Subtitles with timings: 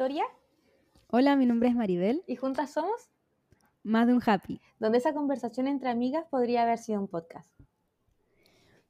[0.00, 0.26] Victoria.
[1.08, 2.22] Hola, mi nombre es Maribel.
[2.28, 3.10] Y juntas somos
[3.82, 4.60] Más de un Happy.
[4.78, 7.50] donde esa conversación entre amigas podría haber sido un podcast.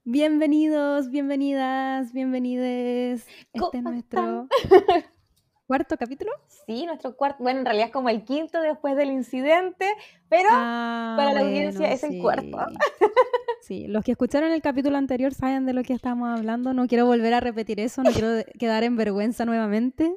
[0.05, 3.27] Bienvenidos, bienvenidas, bienvenides.
[3.55, 4.49] ¿Cómo Este es nuestro
[5.67, 6.31] cuarto capítulo.
[6.67, 9.87] Sí, nuestro cuarto, bueno, en realidad es como el quinto después del incidente,
[10.29, 12.59] pero Ah, para la audiencia es el cuarto.
[13.61, 16.73] Sí, los que escucharon el capítulo anterior saben de lo que estamos hablando.
[16.73, 20.15] No quiero volver a repetir eso, no quiero quedar en vergüenza nuevamente.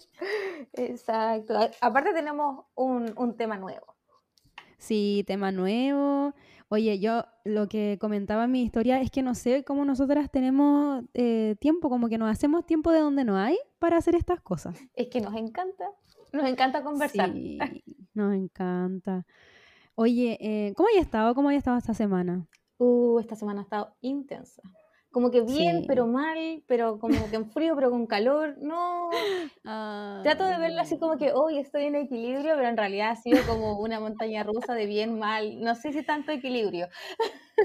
[0.74, 1.58] exacto.
[1.82, 3.96] Aparte tenemos un, un tema nuevo.
[4.78, 6.34] Sí, tema nuevo.
[6.74, 11.04] Oye, yo lo que comentaba en mi historia es que no sé cómo nosotras tenemos
[11.14, 14.80] eh, tiempo, como que nos hacemos tiempo de donde no hay para hacer estas cosas.
[14.94, 15.84] Es que nos encanta,
[16.32, 17.34] nos encanta conversar.
[17.34, 17.60] Sí,
[18.14, 19.26] nos encanta.
[19.96, 21.36] Oye, eh, ¿cómo has estado?
[21.36, 22.48] ¿Cómo has estado esta semana?
[22.84, 24.64] Uh, esta semana ha estado intensa.
[25.12, 25.86] Como que bien, Sí.
[25.88, 28.56] pero mal, pero como que en frío, pero con calor.
[28.60, 29.10] No,
[30.24, 33.38] trato de verlo así como que hoy estoy en equilibrio, pero en realidad ha sido
[33.46, 35.60] como una montaña rusa de bien, mal.
[35.62, 36.88] No sé si tanto equilibrio.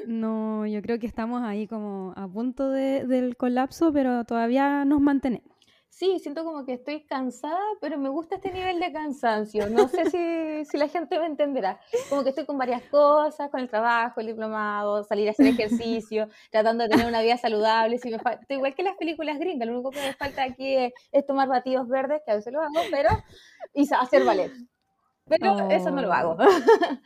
[0.06, 5.00] No, yo creo que estamos ahí como a punto de- del colapso, pero todavía nos
[5.00, 5.55] mantenemos.
[5.96, 9.70] Sí, siento como que estoy cansada, pero me gusta este nivel de cansancio.
[9.70, 11.80] No sé si, si la gente me entenderá.
[12.10, 16.28] Como que estoy con varias cosas, con el trabajo, el diplomado, salir a hacer ejercicio,
[16.50, 17.96] tratando de tener una vida saludable.
[17.96, 20.92] Si me falta, igual que las películas gringas, lo único que me falta aquí es,
[21.12, 23.08] es tomar batidos verdes, que a veces lo hago, pero
[23.72, 24.52] y hacer ballet.
[25.24, 26.36] Pero eso no lo hago.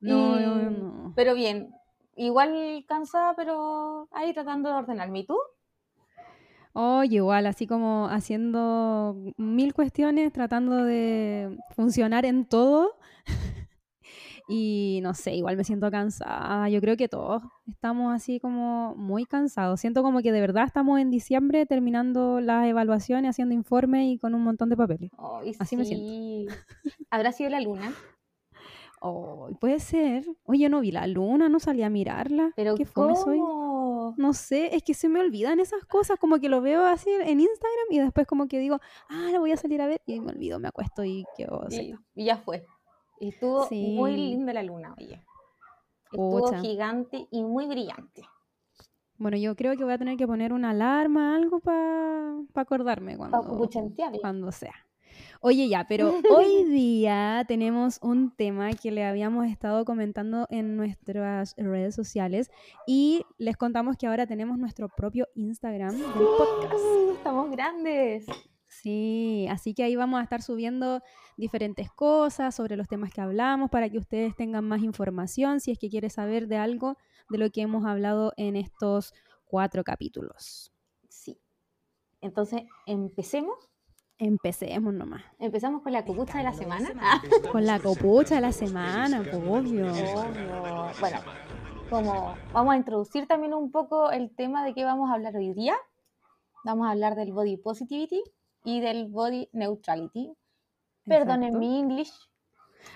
[0.00, 1.12] No, Y- no, no.
[1.16, 1.74] Pero bien,
[2.14, 5.18] igual cansada, pero ahí tratando de ordenarme.
[5.18, 5.36] ¿Y tú?
[6.80, 12.92] Oye, igual, así como haciendo mil cuestiones, tratando de funcionar en todo.
[14.50, 16.70] Y no sé, igual me siento cansada.
[16.70, 19.78] Yo creo que todos estamos así como muy cansados.
[19.78, 24.34] Siento como que de verdad estamos en diciembre terminando las evaluaciones, haciendo informes y con
[24.34, 25.10] un montón de papeles.
[25.18, 26.54] Ay, Así me siento.
[27.10, 27.92] ¿Habrá sido la luna?
[29.02, 30.24] Oh, puede ser.
[30.44, 32.52] Oye, yo no vi la luna, no salí a mirarla.
[32.56, 33.38] Pero ¿Qué fome soy?
[34.16, 37.40] No sé, es que se me olvidan esas cosas, como que lo veo así en
[37.40, 40.32] Instagram y después como que digo, ah, la voy a salir a ver y me
[40.32, 42.66] olvido, me acuesto y quedo Y, y ya fue.
[43.20, 45.24] Y estuvo muy linda la luna, oye.
[46.04, 46.60] Estuvo Pucha.
[46.60, 48.22] gigante y muy brillante.
[49.16, 53.42] Bueno, yo creo que voy a tener que poner una alarma, algo para acordarme Para
[53.42, 53.68] cuando,
[54.20, 54.87] cuando sea.
[55.40, 61.54] Oye, ya, pero hoy día tenemos un tema que le habíamos estado comentando en nuestras
[61.56, 62.50] redes sociales
[62.86, 66.84] y les contamos que ahora tenemos nuestro propio Instagram del podcast.
[67.16, 68.26] Estamos grandes.
[68.68, 71.02] Sí, así que ahí vamos a estar subiendo
[71.36, 75.78] diferentes cosas sobre los temas que hablamos para que ustedes tengan más información si es
[75.78, 76.96] que quieren saber de algo
[77.30, 79.14] de lo que hemos hablado en estos
[79.46, 80.72] cuatro capítulos.
[81.08, 81.40] Sí.
[82.20, 83.56] Entonces, empecemos.
[84.18, 85.22] Empecemos nomás.
[85.38, 86.88] Empezamos con la copucha de la semana.
[87.00, 89.92] Ah, Con la copucha de la semana, pues, obvio.
[89.92, 90.90] obvio.
[91.00, 91.18] Bueno,
[91.88, 95.52] como vamos a introducir también un poco el tema de qué vamos a hablar hoy
[95.54, 95.74] día.
[96.64, 98.20] Vamos a hablar del body positivity
[98.64, 100.32] y del body neutrality.
[101.04, 101.58] Perdonen Exacto.
[101.60, 102.12] mi English.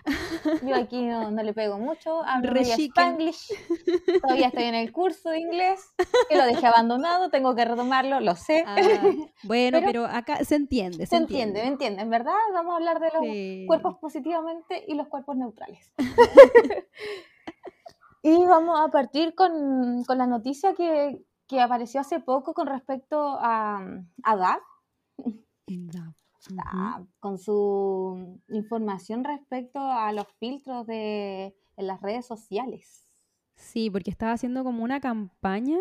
[0.62, 2.52] Yo aquí no, no le pego mucho, hablo.
[2.60, 3.52] Spanglish.
[4.20, 5.80] Todavía estoy en el curso de inglés,
[6.28, 8.64] que lo dejé abandonado, tengo que retomarlo, lo sé.
[8.66, 8.76] Ah,
[9.44, 10.98] bueno, Pero- pero, acá se entiende.
[11.06, 12.10] Se, Se entiende, ¿me entienden?
[12.10, 12.34] ¿Verdad?
[12.52, 13.64] Vamos a hablar de los Sí.
[13.66, 15.92] cuerpos positivamente y los cuerpos neutrales.
[18.22, 23.36] y vamos a partir con, con la noticia que, que apareció hace poco con respecto
[23.40, 23.84] a,
[24.24, 24.58] a
[25.66, 26.12] Ya.
[27.20, 33.06] Con su información respecto a los filtros de, en las redes sociales.
[33.56, 35.78] Sí, porque estaba haciendo como una campaña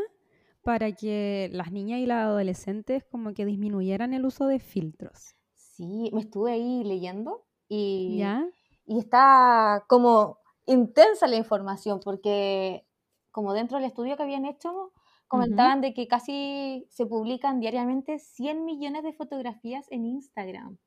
[0.63, 5.35] para que las niñas y las adolescentes como que disminuyeran el uso de filtros.
[5.55, 8.45] Sí, me estuve ahí leyendo y, ¿Ya?
[8.85, 10.38] y está como
[10.68, 12.86] intensa la información porque
[13.31, 14.91] como dentro del estudio que habían hecho
[15.31, 20.78] comentaban de que casi se publican diariamente 100 millones de fotografías en Instagram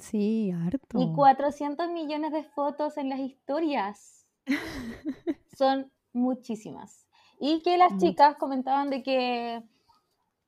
[0.00, 1.00] Sí, harto.
[1.00, 4.26] y 400 millones de fotos en las historias.
[5.56, 7.06] Son muchísimas.
[7.38, 9.62] Y que las chicas comentaban de que,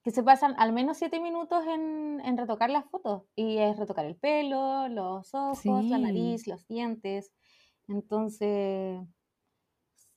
[0.02, 3.22] que se pasan al menos 7 minutos en, en retocar las fotos.
[3.36, 7.32] Y es retocar el pelo, los ojos, la nariz, los dientes.
[7.86, 9.00] Entonces,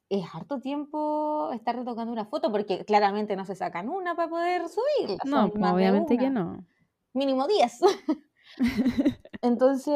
[0.09, 4.63] es harto tiempo estar retocando una foto porque claramente no se sacan una para poder
[4.69, 5.17] subirla.
[5.25, 6.65] No, pues, obviamente que no.
[7.13, 7.81] mínimo 10.
[9.41, 9.93] Entonces,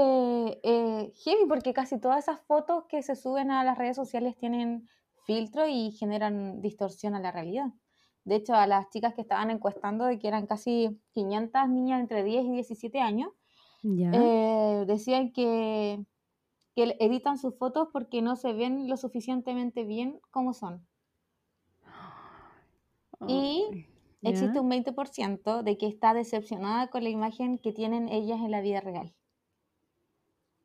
[0.63, 4.88] eh, heavy, porque casi todas esas fotos que se suben a las redes sociales tienen
[5.25, 7.68] filtro y generan distorsión a la realidad.
[8.24, 12.24] De hecho, a las chicas que estaban encuestando de que eran casi 500 niñas entre
[12.24, 13.30] 10 y 17 años,
[13.84, 16.06] eh, decían que,
[16.76, 20.86] que editan sus fotos porque no se ven lo suficientemente bien como son.
[23.28, 23.88] Y
[24.24, 28.62] existe un 20% de que está decepcionada con la imagen que tienen ellas en la
[28.62, 29.14] vida real.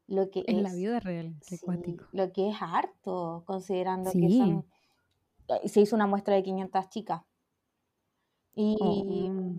[0.06, 1.34] Lo que en la vida real,
[2.12, 4.64] Lo que es harto, considerando que son...
[5.48, 7.22] Eh, se hizo una muestra de 500 chicas.
[8.54, 9.54] Y, oh.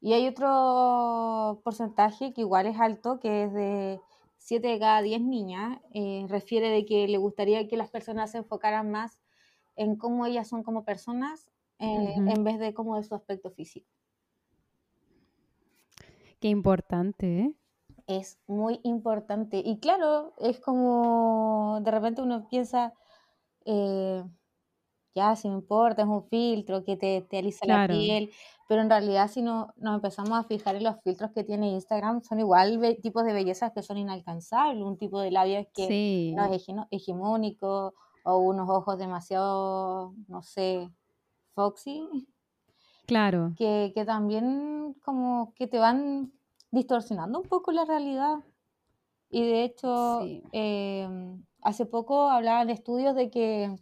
[0.00, 4.00] y hay otro porcentaje que igual es alto, que es de
[4.38, 5.80] 7 de cada 10 niñas.
[5.92, 9.18] Eh, refiere de que le gustaría que las personas se enfocaran más
[9.76, 13.88] en cómo ellas son como personas eh, en vez de como de su aspecto físico.
[16.40, 17.52] Qué importante, ¿eh?
[18.06, 19.62] Es muy importante.
[19.64, 22.94] Y claro, es como de repente uno piensa,
[23.64, 24.24] eh,
[25.14, 28.30] ya, si me importa, es un filtro que te, te alisa la piel,
[28.68, 32.22] pero en realidad si no, nos empezamos a fijar en los filtros que tiene Instagram,
[32.22, 36.68] son igual tipos de bellezas que son inalcanzables, un tipo de labios que no es
[36.90, 37.94] hegemónico
[38.24, 40.90] o unos ojos demasiado, no sé,
[41.54, 42.06] Foxy.
[43.06, 43.54] Claro.
[43.56, 46.30] Que, también como que te van
[46.70, 48.36] distorsionando un poco la realidad.
[49.30, 50.20] Y de hecho,
[50.52, 53.74] em, hace poco hablaban de estudios de que,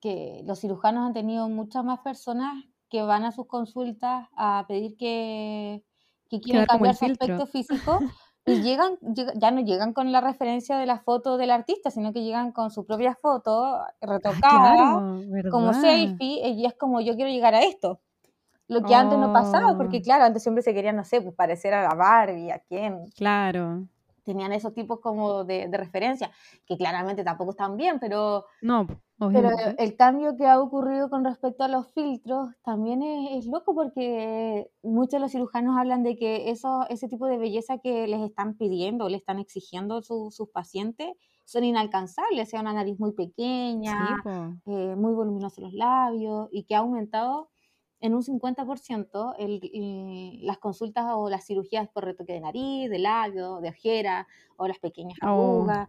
[0.00, 4.96] que los cirujanos han tenido muchas más personas que van a sus consultas a pedir
[4.96, 5.82] que,
[6.28, 7.98] que quieren cambiar su aspecto físico
[8.46, 12.22] y llegan, ya no llegan con la referencia de la foto del artista, sino que
[12.22, 15.02] llegan con su propia foto ah, retocada,
[15.50, 18.00] como selfie, y es como yo quiero llegar a esto.
[18.68, 20.02] Lo que antes no pasaba, porque oh.
[20.02, 23.06] claro, antes siempre se querían, no sé, pues parecer a Barbie, a quién.
[23.16, 23.86] Claro
[24.26, 26.30] tenían esos tipos como de, referencia,
[26.66, 28.86] que claramente tampoco están bien, pero, no,
[29.18, 34.68] pero el cambio que ha ocurrido con respecto a los filtros también es, loco porque
[34.82, 38.56] muchos de los cirujanos hablan de que eso, ese tipo de belleza que les están
[38.56, 41.08] pidiendo, le están exigiendo sus pacientes,
[41.44, 44.20] son inalcanzables, sea una nariz muy pequeña,
[44.66, 47.48] eh, muy voluminosos los labios y que ha aumentado
[48.06, 53.60] en un 50% el, las consultas o las cirugías por retoque de nariz, de labio,
[53.60, 54.26] de ojera
[54.56, 55.26] o las pequeñas oh.
[55.26, 55.88] arrugas,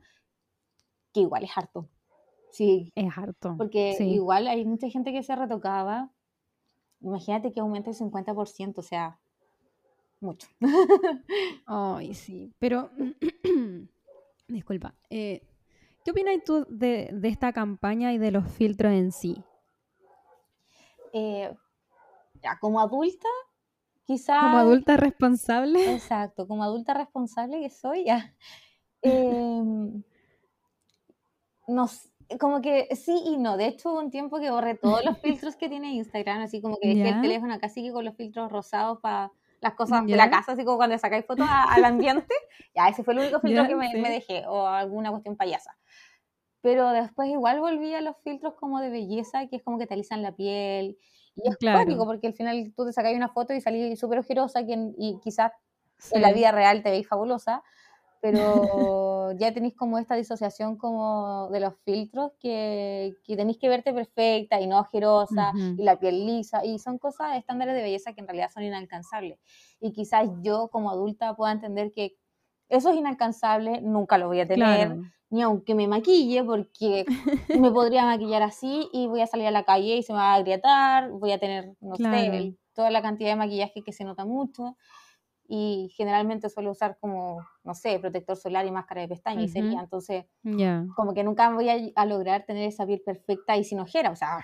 [1.14, 1.88] que igual es harto.
[2.52, 2.92] Sí.
[2.96, 3.56] Es harto.
[3.58, 6.12] Porque igual hay mucha gente que se retocaba.
[7.02, 9.20] Imagínate que aumenta el 50%, o sea,
[10.20, 10.48] mucho.
[11.66, 12.52] Ay, sí.
[12.58, 12.90] Pero,
[14.48, 14.96] disculpa.
[15.10, 15.44] Eh,
[16.04, 19.44] ¿Qué opinas tú de, de, esta campaña y de los filtros en sí?
[21.14, 21.54] Eh,
[22.60, 23.28] como adulta,
[24.06, 24.42] quizás...
[24.42, 25.94] Como adulta responsable.
[25.94, 28.34] Exacto, como adulta responsable que soy, ya.
[29.02, 30.04] Em,
[32.40, 33.58] como que sí y no.
[33.58, 36.78] De hecho, hubo un tiempo que borré todos los filtros que tiene Instagram, así como
[36.82, 40.30] que dejé el teléfono casi que con los filtros rosados para las cosas de la
[40.30, 42.34] casa, así como cuando sacáis fotos al ambiente.
[42.76, 45.78] ya, ese fue el único filtro que me, me, dejé, o alguna cuestión payasa.
[46.62, 49.94] Pero después igual volví a los filtros como de belleza, que es como que te
[49.94, 50.98] alisan la piel
[51.44, 51.98] y es claro.
[52.06, 55.52] porque al final tú te sacas una foto y salís súper ojerosa y quizás
[56.12, 57.64] en la vida real te veis fabulosa,
[58.22, 63.94] pero ya tenéis como esta disociación como de los filtros que, que tenéis que verte
[63.94, 68.22] perfecta y no ojerosa y la piel lisa y son cosas estándares de belleza que
[68.22, 69.40] en realidad son inalcanzables.
[69.80, 72.18] Y quizás yo como adulta pueda entender que
[72.70, 74.98] eso es inalcanzable, nunca lo voy a tener
[75.30, 77.06] ni aunque me maquille, porque
[77.60, 80.34] me podría maquillar así y voy a salir a la calle y se me va
[80.34, 84.26] a agrietar, voy a tener, no sé, toda la cantidad de maquillaje que se nota
[84.26, 84.78] mucho.
[85.50, 89.80] Y generalmente suelo usar como, no sé, protector solar y máscara de pestaña y sería.
[89.80, 90.26] Entonces,
[90.96, 94.12] como que nunca voy a, lograr tener esa piel perfecta y sin ojera.
[94.12, 94.44] O sea,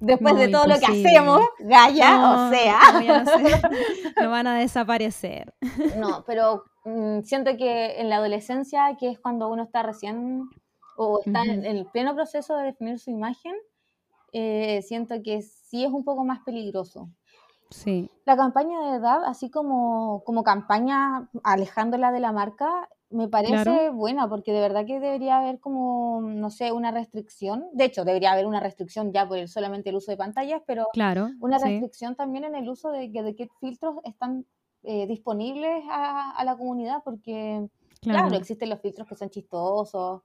[0.00, 2.78] después de todo lo que hacemos, Gaya, o sea.
[4.22, 5.54] no van a desaparecer.
[5.96, 10.48] No, pero Mm, siento que en la adolescencia, que es cuando uno está recién
[10.96, 13.54] o está en, el pleno proceso de definir su imagen,
[14.32, 17.10] eh, siento que sí es un poco más peligroso.
[17.70, 18.10] Sí.
[18.24, 24.28] La campaña de edad, así como, como campaña alejándola de la marca, me parece buena,
[24.28, 27.66] porque de verdad que debería haber como, no sé, una restricción.
[27.72, 30.86] De hecho, debería haber una restricción ya por el, solamente el uso de pantallas, pero
[30.92, 34.46] claro, una restricción también en el uso de, de qué filtros están
[34.84, 37.66] eh, disponibles a, la comunidad porque,
[38.00, 38.32] claro.
[38.34, 40.22] existen los filtros que son chistosos,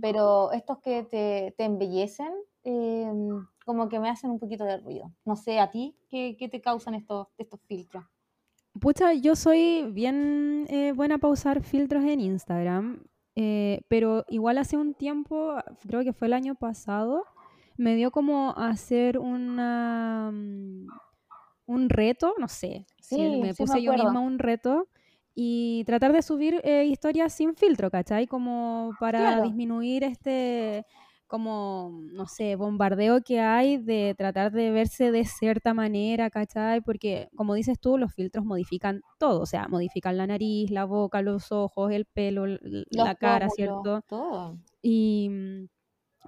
[0.00, 2.32] pero estos que te, te embellecen,
[2.64, 3.10] eh,
[3.64, 5.10] como que me hacen un poquito de ruido.
[5.24, 8.04] No sé, ¿a ti qué, qué te causan estos, estos filtros?
[8.80, 13.02] Pucha, yo soy bien eh, buena para usar filtros en Instagram,
[13.88, 15.54] pero igual hace un tiempo,
[15.86, 17.24] creo que fue el año pasado,
[17.76, 20.86] me dio como hacer una, mm,
[21.66, 24.88] un reto, no sé, sí, me puse yo misma un reto
[25.34, 28.26] y tratar de subir eh, historias sin filtro, ¿cachai?
[28.26, 30.84] Como para disminuir este,
[31.28, 36.80] como, no sé, bombardeo que hay de tratar de verse de cierta manera, ¿cachai?
[36.80, 41.22] Porque, como dices tú, los filtros modifican todo, o sea, modifican la nariz, la boca,
[41.22, 42.46] los ojos, el pelo,
[42.90, 44.02] la cara, ¿cierto?
[44.08, 44.58] Todo.
[44.82, 45.68] Y mm,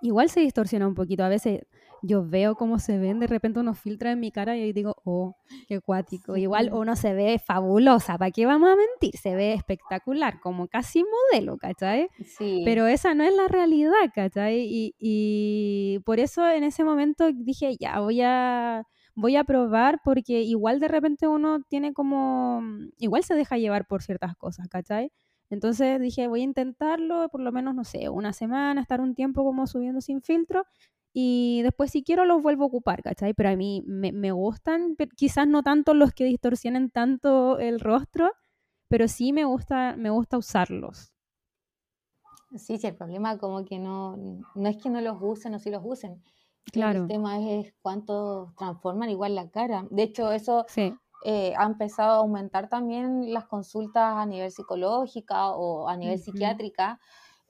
[0.02, 1.62] igual se distorsiona un poquito, a veces
[2.02, 5.36] yo veo cómo se ven de repente unos filtros en mi cara y digo, oh,
[5.68, 6.36] qué cuático.
[6.36, 9.18] Igual uno se ve fabulosa, ¿para qué vamos a mentir?
[9.18, 12.08] Se ve espectacular, como casi modelo, ¿cachai?
[12.24, 12.62] Sí.
[12.64, 14.60] Pero esa no es la realidad, ¿cachai?
[14.60, 20.40] Y, y por eso en ese momento dije, ya, voy a voy a probar porque
[20.42, 22.62] igual de repente uno tiene como,
[22.98, 25.12] igual se deja llevar por ciertas cosas, ¿cachai?
[25.50, 29.44] Entonces dije, voy a intentarlo, por lo menos, no sé, una semana, estar un tiempo
[29.44, 30.64] como subiendo sin filtro
[31.12, 33.34] y después si quiero los vuelvo a ocupar, ¿cachai?
[33.34, 38.30] Pero a mí me, gustan, quizás no tanto los que distorsionen tanto el rostro,
[38.88, 41.12] pero sí me gusta, me gusta usarlos.
[42.56, 44.16] Sí, sí, el problema como que no,
[44.54, 46.22] no es que no los usen o si los usen.
[46.72, 47.02] Claro.
[47.02, 49.86] El tema es cuánto transforman igual la cara.
[49.90, 50.66] De hecho, eso
[51.24, 57.00] eh, ha empezado a aumentar también las consultas a nivel psicológica o a nivel psiquiátrica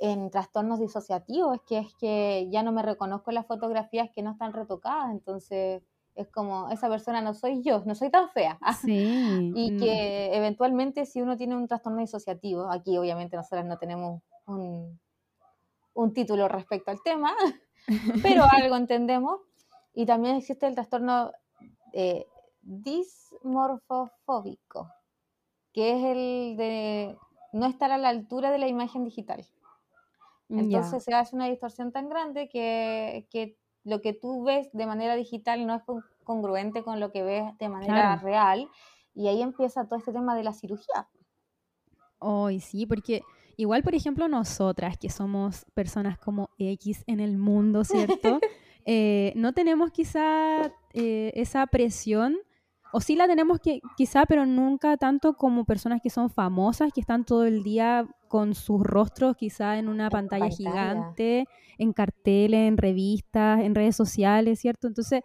[0.00, 4.30] en trastornos disociativos, que es que ya no me reconozco en las fotografías que no
[4.32, 5.82] están retocadas, entonces
[6.14, 8.58] es como, esa persona no soy yo, no soy tan fea.
[8.80, 8.92] Sí.
[9.54, 14.98] y que eventualmente si uno tiene un trastorno disociativo, aquí obviamente nosotros no tenemos un,
[15.92, 17.34] un título respecto al tema,
[18.22, 19.40] pero algo entendemos,
[19.92, 21.30] y también existe el trastorno
[21.92, 22.26] eh,
[22.62, 24.90] dismorfofóbico,
[25.74, 27.18] que es el de
[27.52, 29.44] no estar a la altura de la imagen digital.
[30.50, 35.16] Entonces se hace una distorsión tan grande que, que, lo que tú ves de manera
[35.16, 35.82] digital no es
[36.24, 38.68] congruente con lo que ves de manera real.
[39.14, 41.08] Y ahí empieza todo este tema de la cirugía.
[42.18, 43.22] Hoy sí, porque
[43.56, 48.40] igual, por ejemplo, nosotras que somos personas como X en el mundo, ¿cierto?
[48.86, 52.38] Eh, no tenemos quizá eh, esa presión
[52.92, 57.00] o sí la tenemos que, quizá, pero nunca tanto como personas que son famosas, que
[57.00, 61.46] están todo el día con sus rostros quizá en una pantalla, gigante,
[61.78, 64.86] en carteles, en revistas, en redes sociales, ¿cierto?
[64.86, 65.22] Entonces,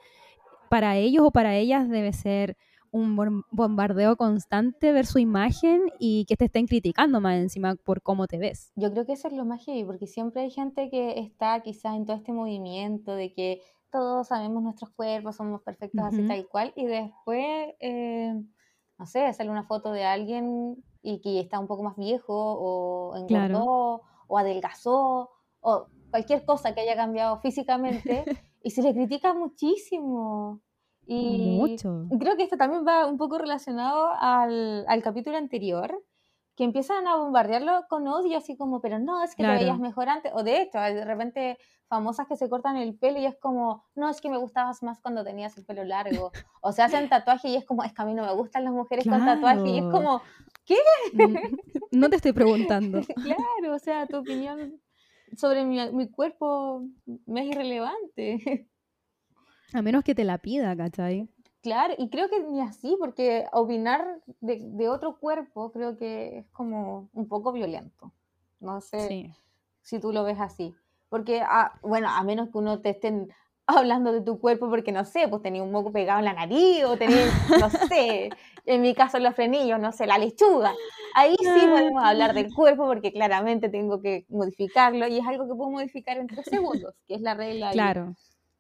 [0.69, 2.57] para ellos o para ellas debe ser
[2.95, 8.25] un bombardeo constante ver su imagen y que te estén criticando más encima por cómo
[8.25, 8.72] te ves.
[8.77, 11.98] Yo creo que eso es lo más heavy, porque siempre hay gente que está quizás
[11.98, 13.62] en todo este movimiento de que
[13.92, 18.34] todos sabemos nuestros cuerpos, somos perfectos así tal cual, y después, eh,
[18.98, 23.15] no sé, sale una foto de alguien y que está un poco más viejo, o
[23.15, 25.30] engordó, o adelgazó,
[25.62, 28.25] o cualquier cosa que haya cambiado físicamente,
[28.63, 30.62] y se le critica muchísimo.
[31.08, 32.08] Y Mucho.
[32.20, 36.04] creo que esto también va un poco relacionado al, al capítulo anterior,
[36.56, 40.10] que empiezan a bombardearlo con odio, así como, pero no, es que te veías mejor
[40.10, 43.86] antes, o de hecho, de repente famosas que se cortan el pelo y es como,
[43.96, 47.50] no, es que me gustabas más cuando tenías el pelo largo, o se hacen tatuaje
[47.50, 49.77] y es como, es que a mí no me gustan las mujeres con tatuaje y
[49.80, 50.22] es como,
[50.65, 50.77] ¿qué?
[51.92, 53.01] No te estoy preguntando.
[53.24, 54.82] claro, o sea, tu opinión
[55.38, 56.84] sobre mi, mi cuerpo
[57.25, 58.68] me es irrelevante.
[59.74, 61.30] A menos que te la pida, ¿cachai?
[61.65, 67.10] Claro, y creo que ni así, porque opinar de, otro cuerpo creo que es como
[67.12, 68.13] un poco violento.
[68.60, 69.34] No sé
[69.82, 70.75] si tú lo ves así.
[71.15, 73.29] Porque, ah, bueno, a menos que uno te estén
[73.67, 76.84] hablando de tu cuerpo porque, no sé, pues tenía un moco pegado en la nariz
[76.84, 77.25] o tenía,
[77.57, 78.31] no sé,
[78.65, 80.74] en mi caso los frenillos, no sé, la lechuga.
[81.15, 85.55] Ahí sí podemos hablar del cuerpo porque claramente tengo que modificarlo y es algo que
[85.55, 87.72] puedo modificar en tres segundos, que es la regla.
[87.72, 88.13] Claro.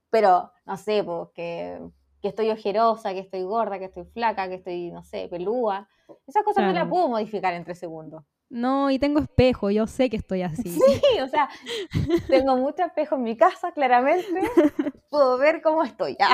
[0.09, 1.77] Pero, no sé, pues que
[2.21, 5.87] que estoy ojerosa, que estoy gorda, que estoy flaca, que estoy, no sé, pelúa.
[6.25, 8.23] Esas cosas no las puedo modificar en tres segundos.
[8.49, 10.69] No, y tengo espejo, yo sé que estoy así.
[10.69, 10.79] Sí,
[11.23, 11.49] o sea,
[12.27, 14.25] tengo mucho espejo en mi casa, claramente.
[15.09, 16.15] Puedo ver cómo estoy.
[16.19, 16.29] ya.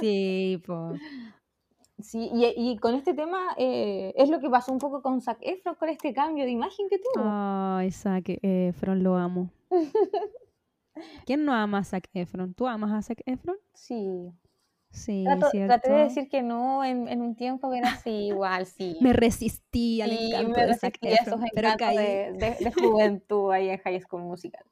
[0.00, 1.00] Sí, pues.
[2.02, 5.74] Sí, y, con este tema eh, es lo que pasó un poco con Zac Efron,
[5.74, 7.24] con este cambio de imagen que tuvo.
[7.26, 9.50] Ay, Zac Efron, lo amo.
[11.26, 12.54] ¿Quién no ama a Zac Efron?
[12.54, 13.56] ¿Tú amas a Zac Efron?
[13.74, 14.32] Sí.
[14.92, 15.24] Sí,
[15.66, 18.96] traté de decir que no en, en, un tiempo, pero sí, igual, sí.
[19.00, 23.78] Me resistí al encanto me resistí de a esos encantos de, de, juventud ahí en
[23.78, 24.64] High School Musical.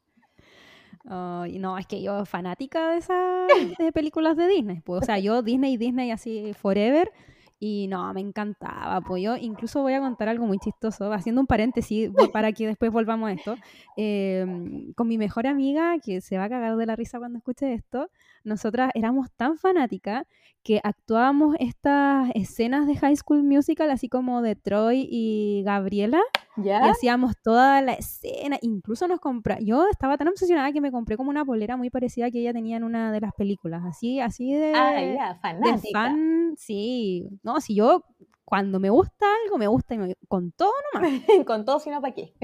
[1.05, 3.49] no, es que yo fanática de esas
[3.79, 4.81] de películas de Disney.
[4.81, 7.13] Pues, o sea, yo Disney Disney así forever.
[7.61, 9.01] Y no, me encantaba.
[9.01, 12.93] Pues yo incluso voy a contar algo muy chistoso, haciendo un paréntesis para que después
[12.93, 13.57] volvamos a esto.
[13.97, 17.73] Em, con mi mejor amiga, que se va a cagar de la risa cuando escuche
[17.73, 18.11] esto,
[18.49, 20.25] nosotras éramos tan fanáticas
[20.63, 26.21] que actuábamos estas escenas de High School Musical, así como de Troy y Gabriela.
[26.57, 26.85] ¿Ya?
[26.85, 28.59] Y hacíamos toda la escena.
[28.63, 29.65] Incluso nos compramos.
[29.65, 32.77] Yo estaba tan obsesionada que me compré como una polera muy parecida que ella tenía
[32.77, 33.83] en una de las películas.
[33.87, 34.73] Así, así de.
[34.75, 35.77] Ah, ya, fanática.
[35.77, 37.29] De fan, sí.
[37.43, 38.03] No, si yo
[38.45, 41.11] cuando me gusta algo, me gusta y con todo nomás.
[41.47, 42.35] con todo, si no, ¿para qué?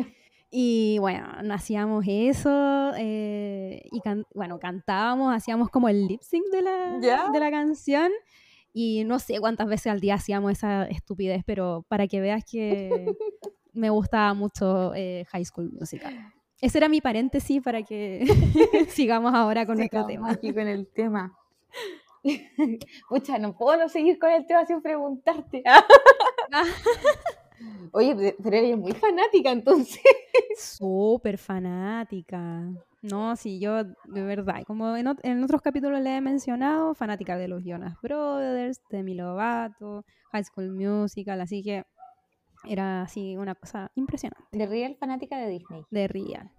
[0.56, 4.00] Y bueno, hacíamos eso, eh, y
[4.34, 8.12] bueno, cantábamos, hacíamos como el lip sync de la, de la canción,
[8.73, 12.88] y no sé cuántas veces al día hacíamos esa estupidez, pero para que veas que
[13.73, 16.32] me gustaba mucho eh, High School Musical.
[16.61, 18.25] Ese era mi paréntesis para que
[18.90, 20.30] sigamos ahora con nuestro tema.
[20.30, 21.37] Aquí con el tema.
[23.08, 25.64] Pucha, no puedo no seguir con el tema sin preguntarte.
[27.92, 30.02] Oye, pero eres muy fanática entonces.
[30.59, 32.73] Súper fanática.
[33.02, 37.62] No, sí, yo de verdad, como en, otros capítulos le he mencionado, fanática de los
[37.62, 41.85] Jonas Brothers, de Mi Lovato, High School Musical, así que
[42.66, 44.56] era así una cosa impresionante.
[44.56, 45.85] De Real fanática de Disney.
[45.90, 46.50] De Real.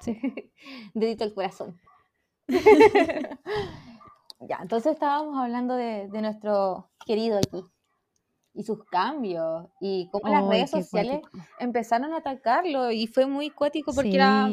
[0.00, 0.18] Sí.
[0.94, 1.78] Dedito al corazón.
[4.48, 7.62] ya, entonces estábamos hablando de, de nuestro querido aquí
[8.60, 11.22] y sus cambios y cómo las redes sociales
[11.58, 14.50] empezaron a atacarlo y fue muy cuático porque era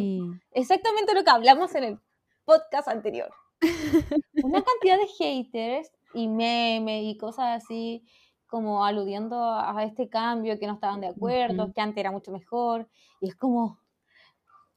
[0.52, 2.00] exactamente lo que hablamos en el
[2.46, 3.30] podcast anterior.
[4.44, 8.06] Una cantidad de haters y memes y cosas así
[8.48, 12.88] como aludiendo a este cambio que no estaban de acuerdo, que antes era mucho mejor
[13.20, 13.78] y es como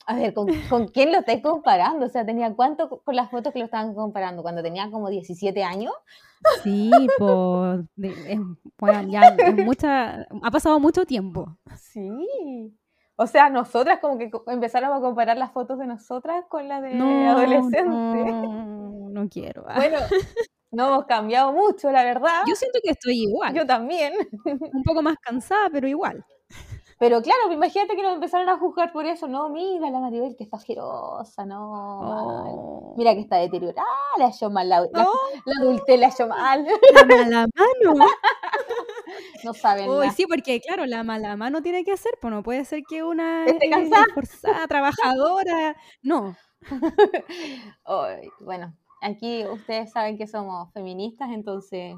[0.06, 2.06] a ver, ¿con, ¿con, quién lo estáis comparando?
[2.06, 4.42] O sea, ¿tenía cuánto con las fotos que lo estaban comparando?
[4.42, 5.92] ¿Cuando tenía como 17 años?
[6.62, 7.80] Sí, pues,
[8.78, 11.56] bueno, ya mucha, ha pasado mucho tiempo.
[11.76, 12.74] Sí.
[13.16, 16.94] O sea, nosotras como que empezaron a comparar las fotos de nosotras con las de
[17.26, 17.84] adolescentes.
[17.86, 19.66] No, no quiero.
[19.76, 19.98] Bueno,
[20.72, 22.42] no hemos cambiado mucho, la verdad.
[22.48, 23.52] Yo siento que estoy igual.
[23.52, 24.14] Yo también.
[24.44, 26.24] Un poco más cansada, pero igual.
[27.00, 29.26] Pero claro, imagínate que nos empezaron a juzgar por eso.
[29.26, 31.70] No, mira la Maribel que está asquerosa, no.
[31.72, 32.94] Oh.
[32.98, 33.86] Mira que está deteriorada,
[34.18, 35.08] le ha mal la, la,
[35.62, 36.66] adultez, le ha mal.
[36.92, 38.04] La mala mano.
[39.44, 42.66] no saben Uy, sí, porque claro, la mala mano tiene que ser, pues no puede
[42.66, 45.76] ser que una esforzada, trabajadora.
[46.02, 46.36] No.
[48.40, 51.94] bueno, aquí ustedes saben que somos feministas, entonces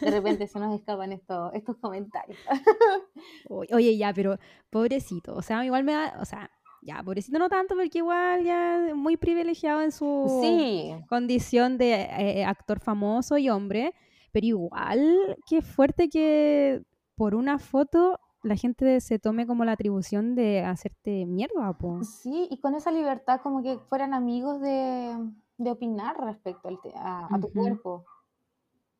[0.00, 2.38] de repente se nos escapan estos, estos comentarios.
[3.48, 4.38] Oye, ya, pero
[4.70, 6.50] pobrecito, o sea, igual me da, o sea,
[6.82, 10.42] ya, pobrecito no tanto, porque igual ya muy privilegiado en su
[11.08, 13.92] condición de eh, actor famoso y hombre,
[14.32, 16.82] pero igual qué fuerte que
[17.16, 22.02] por una foto la gente se tome como la atribución de hacerte mierda, po.
[22.04, 25.16] Sí, y con esa libertad como que fueran amigos de
[25.58, 28.04] de opinar respecto al a, tu cuerpo.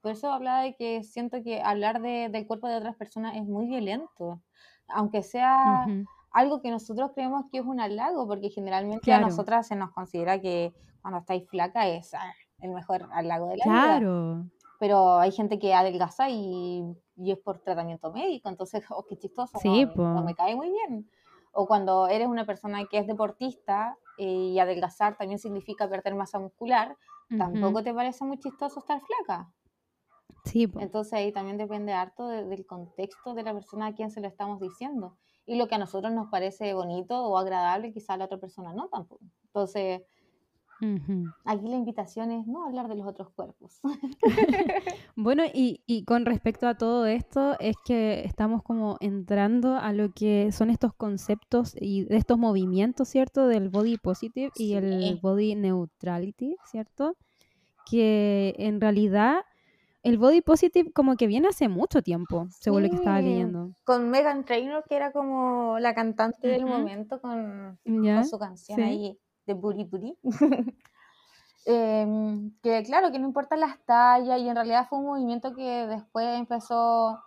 [0.01, 3.45] Por eso hablaba de que siento que hablar de, del cuerpo de otras personas es
[3.45, 4.43] muy violento,
[4.89, 5.87] aunque sea
[6.33, 10.41] algo que nosotros creemos que es un halago, porque generalmente a nosotras se nos considera
[10.41, 14.35] que cuando estáis flaca es ah, el mejor halago de la claro.
[14.35, 14.45] vida.
[14.81, 16.85] Pero hay gente que adelgaza y,
[17.17, 21.11] y, es por tratamiento médico, entonces, oh, qué chistoso, sí, no me cae muy bien.
[21.51, 26.97] O cuando eres una persona que es deportista y adelgazar también significa perder masa muscular,
[27.37, 29.53] tampoco te parece muy chistoso estar flaca.
[30.45, 34.29] Sí, Entonces ahí también depende harto del contexto de la persona a quien se lo
[34.29, 35.17] estamos diciendo.
[35.47, 38.73] Y lo que a nosotros nos parece bonito o agradable, quizá a la otra persona
[38.73, 39.25] no tampoco.
[39.45, 40.03] Entonces,
[41.45, 43.81] Aquí la invitación es no hablar de los otros cuerpos.
[45.17, 50.13] bueno, y, y, con respecto a todo esto, es que estamos como entrando a lo
[50.13, 53.49] que son estos conceptos y de estos movimientos, ¿cierto?
[53.49, 57.17] Del body positive y el body neutrality, ¿cierto?
[57.91, 59.41] Que en realidad
[60.05, 63.73] el body positive como que viene hace mucho tiempo, según lo que estaba leyendo.
[63.85, 69.55] Con Megan Trainor, que era como la cantante del momento con, su canción ahí de
[69.55, 70.17] Buri Buri.
[71.71, 75.87] Em, que claro, que no importan las tallas y en realidad fue un movimiento que
[75.87, 77.23] después empezó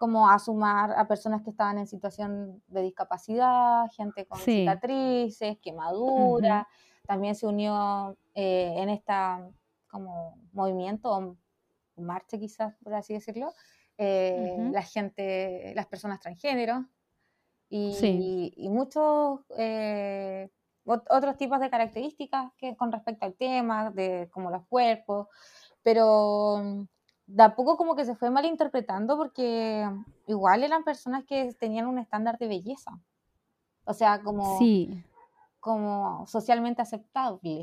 [0.00, 6.66] como a sumar a personas que estaban en situación de discapacidad, gente con cicatrices, quemaduras,
[7.06, 9.48] también se unió eh, en esta
[9.86, 11.36] como movimiento,
[11.96, 13.52] marcha quizás, por así decirlo,
[13.96, 16.84] eh, la gente, las personas transgénero.
[17.68, 20.48] Y, y, muchos eh,
[20.84, 25.28] otros tipos de características que con respecto al tema, de como los cuerpos,
[25.82, 26.86] pero
[27.26, 29.88] de a poco como que se fue malinterpretando porque
[30.26, 32.98] igual eran personas que tenían un estándar de belleza.
[33.84, 35.02] O sea, como, Sí,
[35.60, 37.62] como socialmente aceptable.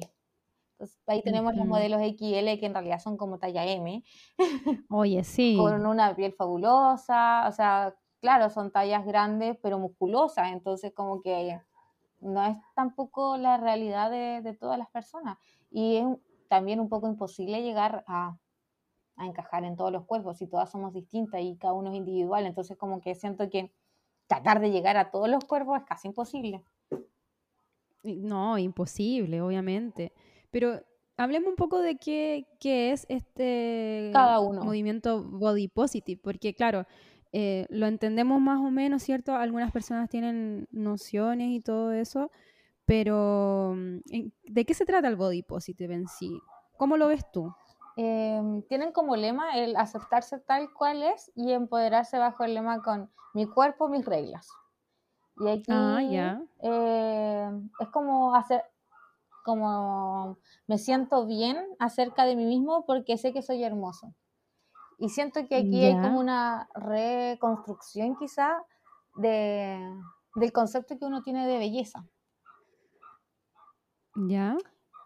[0.73, 4.03] Entonces, ahí tenemos los modelos XL que en realidad son como talla M,
[4.89, 10.91] Oye, sí, con una piel fabulosa, o sea, claro, son tallas grandes pero musculosas, entonces
[10.95, 11.61] como que
[12.21, 15.37] no es tampoco la realidad de, de todas las personas.
[15.69, 16.05] Y es
[16.47, 18.37] también un poco imposible llegar a,
[19.15, 22.45] a encajar en todos los cuerpos si todas somos distintas y cada uno es individual,
[22.45, 23.71] entonces como que siento que
[24.27, 26.63] tratar de llegar a todos los cuerpos es casi imposible.
[28.03, 30.11] no, imposible, obviamente.
[30.49, 30.81] Pero
[31.17, 34.63] hablemos un poco de qué, qué es este Cada uno.
[34.63, 36.85] movimiento body positive, porque claro,
[37.33, 39.35] eh, lo entendemos más o menos, ¿cierto?
[39.35, 42.31] Algunas personas tienen nociones y todo eso,
[42.85, 46.31] pero mm, ¿en- ¿de qué se trata el body positive en sí?
[46.77, 47.55] ¿Cómo lo ves tú?
[47.97, 53.11] Eh, tienen como lema el aceptarse tal cual es y empoderarse bajo el lema con
[53.33, 54.47] mi cuerpo, mis reglas.
[55.37, 58.63] Y aquí Ah, ya, eh, es como hacer,
[59.45, 64.13] como me siento bien acerca de mí mismo porque sé que soy hermoso.
[65.01, 68.63] Y siento que aquí hay como una reconstrucción quizá
[69.15, 69.79] de,
[70.35, 72.05] del concepto que uno tiene de belleza
[74.15, 74.55] ya,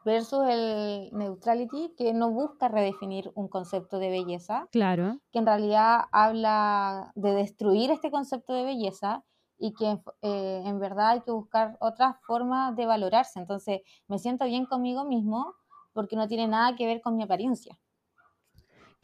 [0.04, 5.20] versus el neutrality que no busca redefinir un concepto de belleza, claro.
[5.32, 9.24] que en realidad habla de destruir este concepto de belleza
[9.58, 13.40] y que eh, en verdad hay que buscar otras formas de valorarse.
[13.40, 13.80] Entonces
[14.10, 15.56] me siento bien conmigo mismo
[15.94, 17.80] porque no tiene nada que ver con mi apariencia.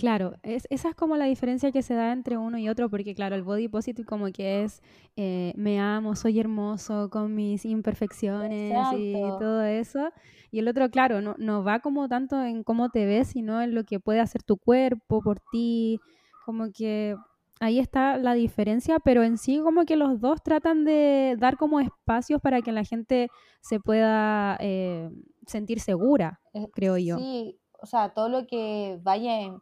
[0.02, 3.14] Claro, es, esa es como la diferencia que se da entre uno y otro, porque
[3.14, 4.82] claro, el body positive como que es
[5.16, 10.10] eh, me amo, soy hermoso con mis imperfecciones y todo eso.
[10.50, 13.76] Y el otro, claro, no, no va como tanto en cómo te ves, sino en
[13.76, 16.00] lo que puede hacer tu cuerpo por ti.
[16.48, 17.16] Como que
[17.60, 21.80] ahí está la diferencia, pero en sí como que los dos tratan de dar como
[21.80, 23.28] espacios para que la gente
[23.62, 25.12] se pueda eh,
[25.46, 27.20] sentir segura, Eh, creo yo.
[27.20, 29.62] sí, o sea, todo lo que vaya en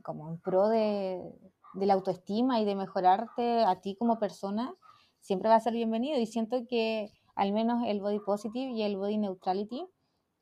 [0.00, 1.22] como en pro de,
[1.74, 4.74] de la autoestima y de mejorarte a ti como persona,
[5.20, 6.18] siempre va a ser bienvenido.
[6.18, 9.86] Y siento que al menos el body positive y el body neutrality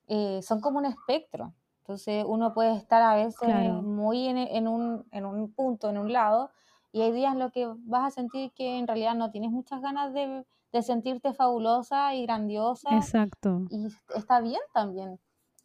[0.09, 1.55] eh, son como un espectro.
[1.81, 5.99] Entonces uno puede estar a veces Claro, muy en, en un, en un punto, en
[5.99, 6.51] un lado,
[6.93, 9.81] y hay días en los que vas a sentir que en realidad no tienes muchas
[9.81, 13.63] ganas de, de sentirte fabulosa y grandiosa, exacto.
[13.71, 15.19] y está bien también.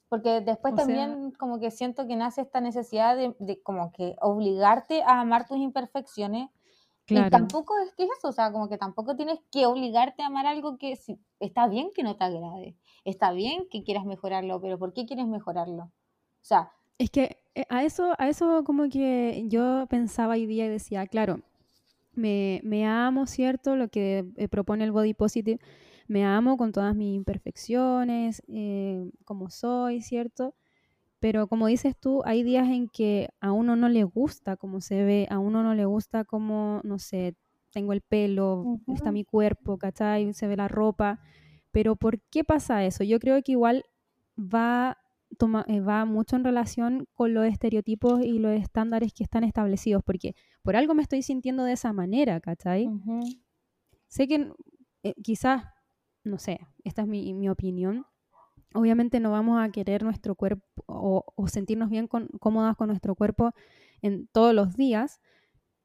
[0.10, 3.92] Porque después O sea, también como que siento que nace esta necesidad de, de como
[3.92, 6.50] que obligarte a amar tus imperfecciones
[7.12, 7.30] y claro.
[7.30, 10.46] tampoco es que es eso, o sea, como que tampoco tienes que obligarte a amar
[10.48, 14.80] algo que si- está bien que no te agrade, está bien que quieras mejorarlo, pero
[14.80, 15.84] ¿por qué quieres mejorarlo?
[15.86, 15.92] O
[16.44, 20.70] sea, Es que eh, a eso, a eso como que yo pensaba hoy día y
[20.70, 21.42] decía, claro,
[22.14, 23.76] me, me amo, ¿cierto?
[23.78, 25.60] Lo que eh, propone el body positive,
[26.08, 30.56] me amo con todas mis imperfecciones, eh, como soy, ¿cierto?
[31.20, 35.04] Pero como dices tú, hay días en que a uno no le gusta cómo se
[35.04, 37.36] ve, a uno no le gusta cómo, no sé,
[37.72, 40.34] tengo el pelo, está ujú, mi cuerpo, ¿cachai?
[40.34, 41.20] Se ve la ropa.
[41.72, 43.04] Pero ¿por qué pasa eso?
[43.04, 43.86] Yo creo que igual
[44.38, 44.98] va,
[45.38, 50.04] toma- eh, va mucho en relación con los estereotipos y los estándares que están establecidos,
[50.06, 52.92] porque por algo me estoy sintiendo de esa manera, ¿cachai?
[52.92, 53.16] ujú,
[54.08, 54.52] Sé que
[55.04, 55.64] eh, quizás,
[56.26, 58.06] no sé, esta es mi, mi opinión,
[58.76, 63.54] obviamente no vamos a querer nuestro cuerpo o, sentirnos bien cómodas con nuestro cuerpo
[64.02, 65.22] en todos los días,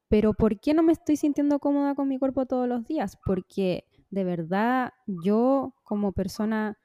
[0.09, 3.17] pero ¿por qué no me estoy sintiendo cómoda con mi cuerpo todos los días?
[3.25, 6.77] Porque de verdad yo como persona,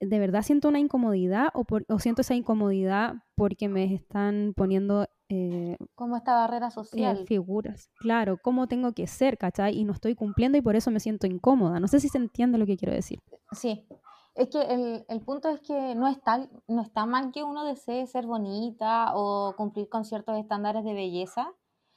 [0.00, 6.16] de verdad siento una incomodidad o siento esa incomodidad porque me están poniendo eh, como
[6.16, 7.24] esta barrera eh, social.
[7.26, 7.90] figuras.
[7.98, 9.78] Claro, cómo tengo que ser, ¿cachai?
[9.78, 11.78] Y no estoy cumpliendo y por eso me siento incómoda.
[11.80, 13.20] No sé si se entiende lo que quiero decir.
[13.52, 13.86] Sí,
[14.34, 18.06] es que el, el punto es que no está, no está mal que uno desee
[18.06, 21.52] ser bonita o cumplir con ciertos estándares de belleza,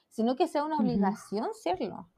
[0.09, 2.09] sino que sea una obligación serlo.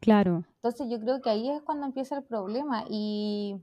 [0.00, 3.60] Claro, Entonces yo creo que ahí es cuando empieza el problema y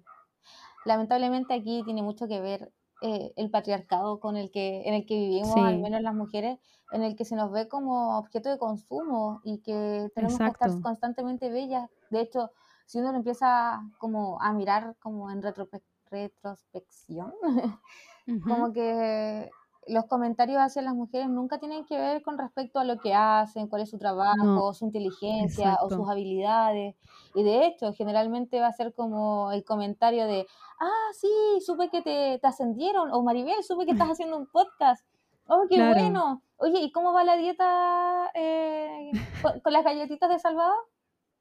[0.85, 5.15] lamentablemente aquí tiene mucho que ver eh, el patriarcado con el que, en el que
[5.15, 6.59] vivimos, al menos las mujeres,
[6.91, 10.69] en el que se nos ve como objeto de consumo y que tenemos que estar
[10.81, 11.89] constantemente bellas.
[12.09, 12.51] De hecho,
[12.85, 17.33] si uno lo empieza como a mirar como en retrope- retrospección,
[18.47, 19.49] como que
[19.87, 23.67] los comentarios hacia las mujeres nunca tienen que ver con respecto a lo que hacen,
[23.67, 26.95] cuál es su No, trabajo, su inteligencia o sus habilidades.
[27.35, 30.45] Y de hecho, generalmente va a ser como el comentario de,
[30.79, 31.27] ah, sí,
[31.65, 35.05] supe que te, te ascendieron, o Maribel, supe que estás haciendo un podcast.
[35.47, 35.99] Oh, qué Claro.
[35.99, 36.41] bueno.
[36.57, 40.73] Oye, ¿y cómo va la dieta eh, con, con las galletitas de salvado?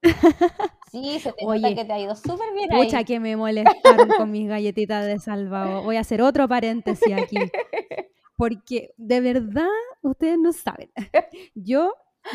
[0.92, 2.84] Sí, se te nota Oye, que te ha ido súper bien ahí.
[2.84, 5.82] Pucha, que me molestaron con mis galletitas de salvado.
[5.82, 7.36] Voy a hacer otro paréntesis aquí.
[8.36, 9.66] Porque de verdad,
[10.02, 10.90] ustedes no saben.
[11.54, 11.92] Yo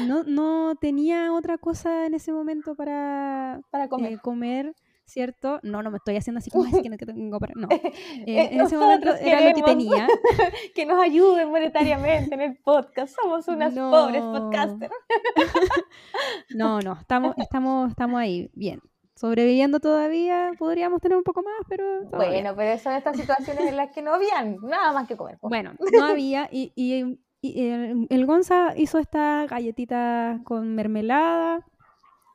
[0.07, 4.13] no, no tenía otra cosa en ese momento para Para comer.
[4.13, 5.59] eh, comer, ¿cierto?
[5.63, 7.53] No, no me estoy haciendo así como "Ay, es que no tengo para.
[7.55, 7.67] No.
[7.71, 7.93] Eh,
[8.25, 10.07] Eh, en ese momento era lo que tenía.
[10.75, 13.13] que nos ayuden monetariamente en el podcast.
[13.21, 14.93] Somos unas pobres podcasters.
[16.55, 18.81] No, no, estamos, estamos, estamos ahí, bien.
[19.21, 22.05] Sobreviviendo todavía, podríamos tener un poco más, pero.
[22.05, 25.37] Bueno, pero son estas situaciones en las que no habían nada más que comer.
[25.43, 31.63] Bueno, no había, y, y- y el, el Gonza hizo esta galletita con mermelada,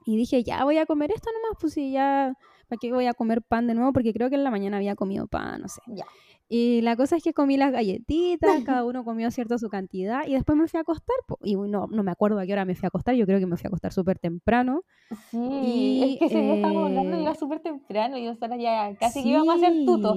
[0.05, 2.35] y dije, ya voy a comer esto nomás, pues sí, ya,
[2.69, 3.93] ¿para qué voy a comer pan de nuevo?
[3.93, 5.81] Porque creo que en la mañana había comido pan, no sé.
[5.89, 6.05] Ya.
[6.49, 10.35] Y la cosa es que comí las galletitas, cada uno comió cierto su cantidad, y
[10.35, 12.87] después me fui a acostar, y no, no me acuerdo a qué hora me fui
[12.87, 14.83] a acostar, yo creo que me fui a acostar súper temprano.
[15.31, 18.95] Sí, Y, es que si no estábamos hablando eh, iba súper temprano y nosotros ya
[18.97, 20.15] casi que íbamos a hacer tuto.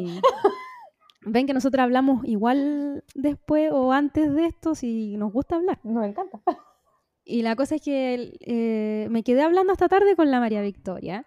[1.21, 5.79] Ven que nosotros hablamos igual después o antes de esto si nos gusta hablar.
[5.83, 6.39] Nos encanta.
[7.25, 11.25] Y la cosa es que eh, me quedé hablando hasta tarde con la María Victoria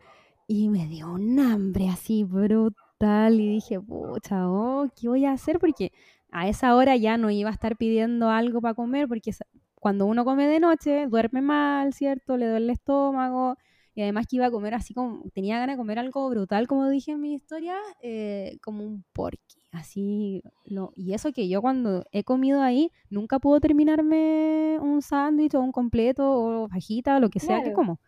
[0.48, 5.58] y me dio un hambre así brutal y dije, pucha, oh, ¿qué voy a hacer?
[5.58, 5.92] Porque
[6.30, 9.32] a esa hora ya no iba a estar pidiendo algo para comer porque
[9.74, 12.36] cuando uno come de noche duerme mal, ¿cierto?
[12.36, 13.56] Le duele el estómago
[13.94, 16.88] y además que iba a comer así como, tenía ganas de comer algo brutal, como
[16.88, 22.06] dije en mi historia, eh, como un porqui, así, lo, y eso que yo cuando
[22.12, 27.28] he comido ahí, nunca puedo terminarme un sándwich o un completo o fajita o lo
[27.28, 28.00] que sea que como,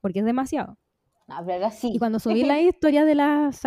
[0.00, 0.78] porque es demasiado.
[1.32, 1.90] No, pero ahora sí.
[1.94, 3.62] Y cuando subí la historia de las,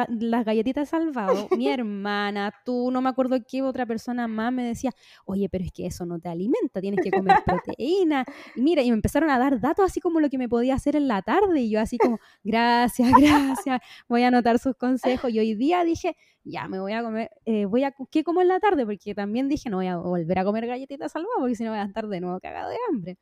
[0.46, 4.92] galletitas salvado, mi hermana, tú, no me acuerdo qué otra persona más me decía,
[5.26, 8.24] oye, pero es que eso no te alimenta, tienes que comer proteína.
[8.56, 10.96] Y mira, y me empezaron a dar datos así como lo que me podía hacer
[10.96, 11.62] en la tarde.
[11.62, 15.32] Y yo así como, gracias, gracias, voy a anotar sus consejos.
[15.32, 18.50] Y hoy día dije, ya, me voy a comer, eh, voy a, ¿qué como en
[18.50, 18.86] la tarde?
[18.86, 21.80] Porque también dije, no voy a volver a comer galletitas salvado, porque si no voy
[21.80, 23.18] a estar de nuevo cagado de hambre.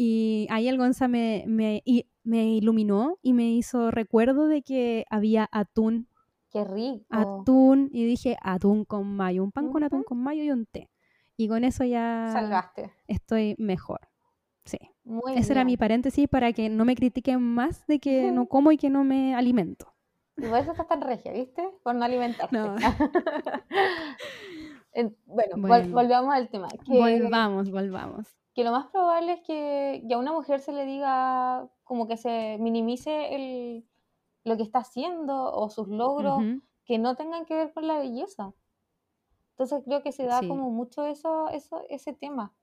[0.00, 5.04] Y ahí el Gonza me, me, y- me iluminó y me hizo recuerdo de que
[5.10, 6.06] había atún,
[6.50, 7.06] Qué rico.
[7.10, 10.88] atún, y dije atún con mayo, un pan con atún con mayo y un té.
[11.36, 12.92] Y con eso ya Salvaste.
[13.06, 14.00] estoy mejor.
[14.64, 18.46] Sí, Muy ese era mi paréntesis para que no me critiquen más de que no
[18.46, 19.94] como y que no me alimento.
[20.36, 21.66] Y por eso estás tan regia, ¿viste?
[21.82, 22.56] Por no alimentarte.
[22.56, 22.74] No.
[24.92, 25.94] En- bueno, Bueno.
[25.94, 26.68] volvamos al tema.
[26.68, 28.26] Que, Volvamos, volvamos.
[28.54, 32.16] que lo más probable es que, que a una mujer se le diga como que
[32.16, 33.88] se minimice el,
[34.44, 36.42] lo que está haciendo o sus logros
[36.84, 38.52] que no tengan que ver con la belleza.
[39.52, 40.48] Entonces creo que se da Sí.
[40.48, 42.54] como mucho eso, eso, ese tema.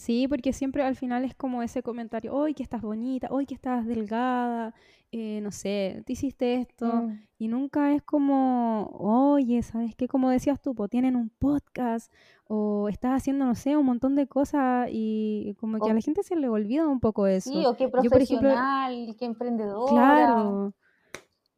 [0.00, 3.52] Sí, porque siempre al final es como ese comentario, hoy que estás bonita, hoy que
[3.54, 4.72] estás delgada,
[5.12, 7.18] eh, no sé, te hiciste esto, Mm.
[7.36, 10.08] y nunca es como, oye, ¿sabes qué?
[10.08, 12.10] Como decías tú, po, tienen un podcast,
[12.46, 16.22] o estás haciendo, no sé, un montón de cosas, y como que a la gente
[16.22, 17.50] se le olvida un poco eso.
[17.50, 18.16] Sí, o qué Yo, por ejemplo,
[18.48, 19.90] profesional, qué emprendedora.
[19.92, 20.72] Claro.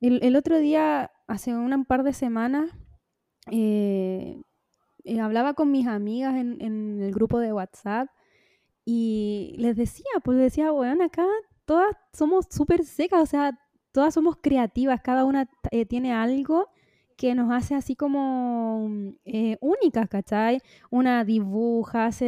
[0.00, 2.72] El, el otro día, hace un par de semanas,
[3.52, 4.42] eh,
[5.04, 8.08] eh, hablaba con mis amigas en, en el grupo de WhatsApp
[8.84, 11.24] y les decía, pues les decía, bueno, acá
[11.64, 13.58] todas somos súper secas, o sea,
[13.92, 16.68] todas somos creativas, cada una eh, tiene algo
[17.16, 20.58] que nos hace así como mm, eh, únicas, ¿cachai?
[20.90, 22.26] Una dibuja, hace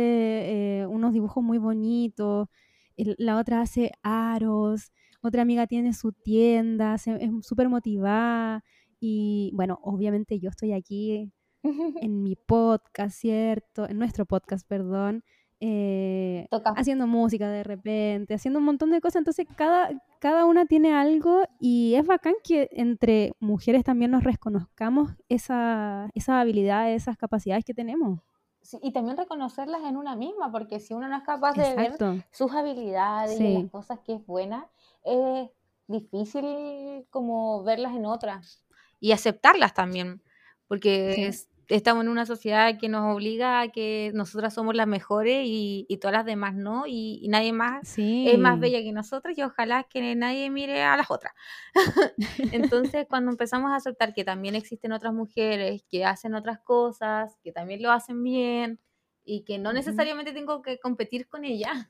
[0.83, 2.49] eh, unos dibujos muy bonitos,
[2.97, 8.62] la otra hace aros, otra amiga tiene su tienda, se- es súper motivada
[9.01, 11.33] y bueno, obviamente yo estoy aquí
[12.01, 13.88] en mi podcast, ¿cierto?
[13.88, 15.25] En nuestro podcast, perdón,
[15.61, 19.17] eh, haciendo música de repente, haciendo un montón de cosas.
[19.21, 25.12] Entonces, cada, cada una tiene algo y es bacán que entre mujeres también nos reconozcamos
[25.29, 28.21] esa, esas habilidades, esas capacidades que tenemos.
[28.62, 31.93] Sí, y también reconocerlas en una misma, porque si uno no es capaz de ver
[31.93, 32.14] Exacto.
[32.31, 33.53] sus habilidades y Sí.
[33.62, 34.67] las cosas que es buena,
[35.05, 35.51] es
[35.87, 38.62] difícil como verlas en otras.
[39.01, 40.23] Y aceptarlas también,
[40.69, 41.23] porque Sí.
[41.25, 45.87] es- estamos en una sociedad que nos obliga a que nosotras somos las mejores y,
[45.88, 48.29] y todas las demás no, y, y nadie más Sí.
[48.29, 51.33] es más bella que nosotras y ojalá que nadie mire a las otras.
[52.53, 57.53] Entonces, cuando empezamos a aceptar que también existen otras mujeres que hacen otras cosas, que
[57.53, 58.81] también lo hacen bien
[59.24, 61.88] y que no necesariamente tengo que competir con ellas,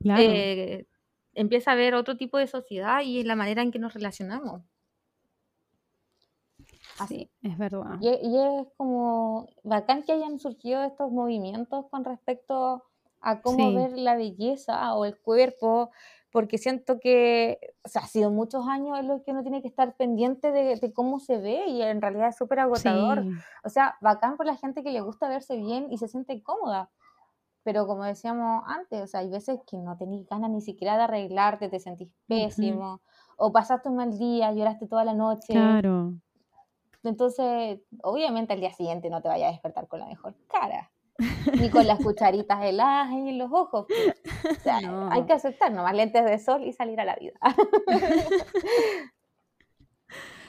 [0.00, 0.22] Claro.
[0.22, 0.86] eh,
[1.34, 4.62] empieza a haber otro tipo de sociedad y es la manera en que nos relacionamos.
[7.08, 7.98] Sí, es verdad.
[8.00, 12.84] Y, y, es como bacán que hayan surgido estos movimientos con respecto
[13.20, 15.90] a cómo ver la belleza o el cuerpo,
[16.30, 19.68] porque siento que, o sea, ha sido muchos años en los que uno tiene que
[19.68, 23.24] estar pendiente de, cómo se ve y en realidad es súper agotador.
[23.64, 26.90] O sea, bacán por la gente que le gusta verse bien y se siente cómoda.
[27.64, 31.02] Pero como decíamos antes, o sea, hay veces que no tenés ganas ni siquiera de
[31.02, 33.00] arreglarte, te sentís pésimo,
[33.36, 35.52] o pasaste un mal día, lloraste toda la noche.
[35.52, 36.14] Claro.
[37.08, 40.90] Entonces, obviamente al día siguiente no te vayas a despertar con la mejor cara
[41.58, 43.86] ni con las cucharitas heladas en los ojos.
[44.50, 47.34] O sea, hay que aceptar nomás lentes de sol y salir a la vida.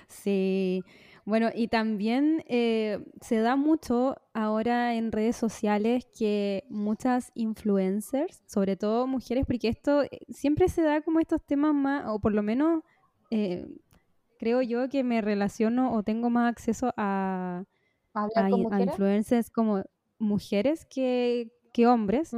[0.08, 0.84] sí.
[1.26, 8.78] Bueno, y también eh, se da mucho ahora en redes sociales que muchas influencers, sobre
[8.78, 12.44] todo mujeres, porque esto eh, siempre se da como estos temas más, o por lo
[12.44, 12.82] menos
[13.30, 13.68] eh,
[14.38, 17.64] creo yo que me relaciono o tengo más acceso a,
[18.14, 19.84] a, influencers como
[20.20, 21.52] mujeres que,
[21.88, 22.32] hombres.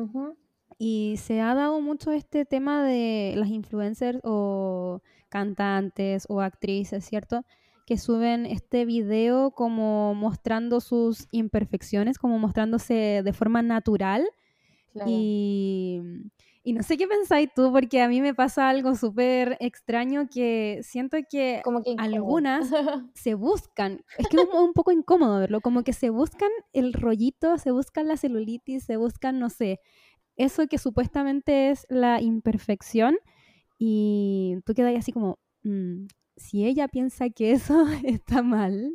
[0.78, 7.46] Y se ha dado mucho este tema de las influencers o cantantes o actrices, ¿cierto?
[7.86, 14.28] Que suben este video como mostrando sus imperfecciones, como mostrándose de forma natural.
[15.06, 16.02] Y
[16.64, 20.80] y no sé qué pensáis tú, porque a mí me pasa algo súper extraño que
[20.84, 21.62] siento que,
[21.98, 22.70] algunas
[23.16, 27.58] se buscan, es que es un, poco incómodo verlo, como que se buscan el rollito,
[27.58, 29.80] se buscan la celulitis, se buscan, no sé,
[30.36, 33.18] eso que supuestamente es la imperfección
[33.78, 38.94] y tú quedas así como, mm, si ella piensa que eso está mal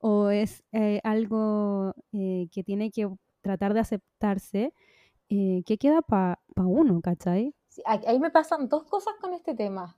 [0.00, 3.08] o es eh, algo eh, que tiene que
[3.42, 4.72] tratar de aceptarse,
[5.28, 7.54] eh, ¿qué queda para pa uno, cachai?
[7.84, 9.96] ahí me pasan dos cosas con este tema.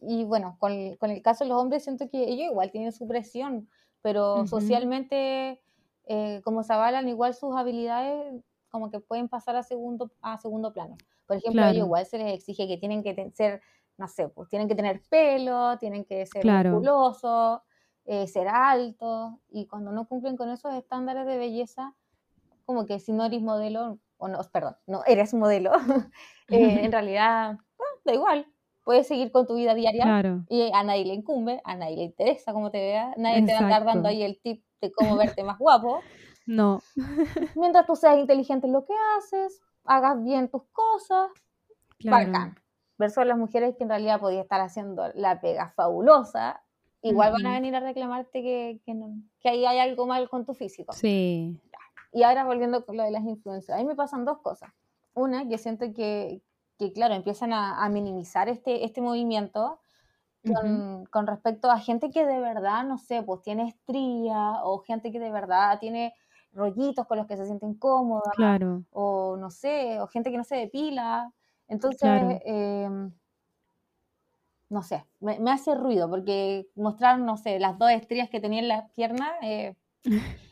[0.00, 2.92] y bueno, con el, con el, caso de los hombres siento que ellos igual tienen
[2.92, 3.68] su presión,
[4.02, 5.60] pero socialmente,
[6.04, 10.72] eh, como se avalan igual sus habilidades, como que pueden pasar a segundo, a segundo
[10.72, 10.96] plano.
[11.26, 13.60] Por ejemplo, a ellos igual se les exige que tienen que ser,
[13.96, 17.60] no sé, pues tienen que tener pelo, tienen que ser musculosos,
[18.04, 21.94] eh, ser altos, y cuando no cumplen con esos estándares de belleza,
[22.64, 25.72] como que si no eres modelo, o no, perdón, no eres modelo,
[26.48, 27.58] eh, en realidad
[28.04, 28.46] da igual,
[28.84, 32.52] puedes seguir con tu vida diaria y a nadie le incumbe, a nadie le interesa
[32.52, 35.42] cómo te vea, nadie te va a estar dando ahí el tip de cómo verte
[35.42, 36.00] más guapo.
[36.46, 36.80] No.
[37.56, 41.30] Mientras tú seas inteligente en lo que haces, hagas bien tus cosas,
[41.98, 42.26] claro.
[42.26, 42.58] bacán.
[42.98, 46.62] Versus las mujeres que en realidad podían estar haciendo la pega fabulosa,
[47.02, 48.94] igual van a venir a reclamarte que, que,
[49.40, 50.92] que ahí hay algo mal con tu físico.
[50.92, 51.60] Sí.
[52.16, 54.72] Y ahora volviendo con lo de las influencias, a mí me pasan dos cosas.
[55.12, 56.40] Una, que siento que,
[56.78, 59.82] que claro, empiezan a, minimizar este, este movimiento
[60.42, 65.12] con, con, respecto a gente que de verdad, no sé, pues tiene estría o gente
[65.12, 66.14] que de verdad tiene
[66.54, 68.32] rollitos con los que se sienten cómodas.
[68.34, 68.82] Claro.
[68.92, 71.30] O no sé, o gente que no se depila.
[71.68, 72.08] Entonces,
[72.46, 73.12] em,
[74.70, 78.60] no sé, me, me, hace ruido porque mostrar, no sé, las dos estrías que tenía
[78.60, 79.76] en la pierna, eh,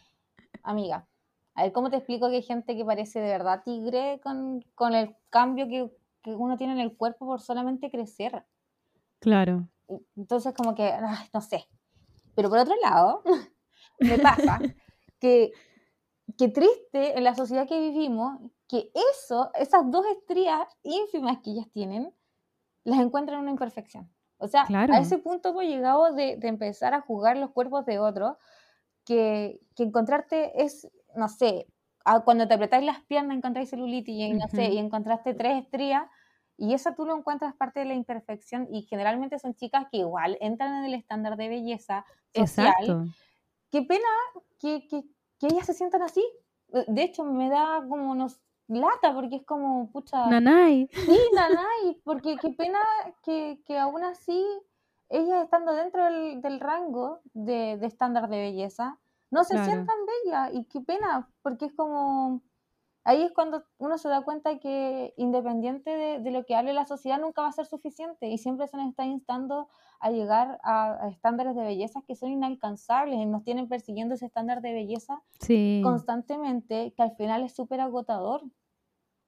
[0.62, 1.08] amiga,
[1.54, 5.16] a ver, ¿cómo te explico que hay gente que parece de verdad tigre con, el
[5.30, 5.88] cambio que,
[6.32, 8.44] uno tiene en el cuerpo por solamente crecer?
[9.20, 9.68] Claro.
[10.16, 10.92] Entonces, como que,
[11.32, 11.66] no sé.
[12.34, 13.22] Pero por otro lado,
[14.00, 14.58] me pasa
[15.20, 15.52] que,
[16.36, 21.70] que triste en la sociedad que vivimos, que eso, esas dos estrías ínfimas que ellas
[21.70, 22.12] tienen,
[22.82, 24.10] las encuentran en una imperfección.
[24.38, 28.36] O sea, a ese punto hemos llegado de, empezar a jugar los cuerpos de otros,
[29.04, 31.66] que, que encontrarte es no sé,
[32.24, 36.04] cuando te apretáis las piernas encontráis celulitis y, no sé, y encontraste tres estrías,
[36.56, 40.38] y eso tú lo encuentras parte de la imperfección y generalmente son chicas que igual
[40.40, 42.72] entran en el estándar de belleza social.
[42.78, 43.04] Exacto.
[43.70, 44.08] Qué pena
[44.60, 45.02] que, que,
[45.40, 46.24] que, ellas se sientan así.
[46.68, 50.26] De hecho, me da como unos lata porque es como, pucha...
[50.26, 50.88] Nanay.
[50.92, 52.78] Sí, nanay, porque qué pena
[53.24, 54.44] que, que aún así
[55.08, 58.98] ellas estando dentro del, del rango de, de estándar de belleza,
[59.34, 62.40] no se sientan bellas y qué pena, porque es como,
[63.02, 67.20] ahí es cuando uno se da cuenta que independiente de, lo que hable la sociedad
[67.20, 71.56] nunca va a ser suficiente y siempre se nos está instando a llegar a, estándares
[71.56, 75.20] de belleza que son inalcanzables y nos tienen persiguiendo ese estándar de belleza
[75.82, 78.42] constantemente que al final es súper agotador.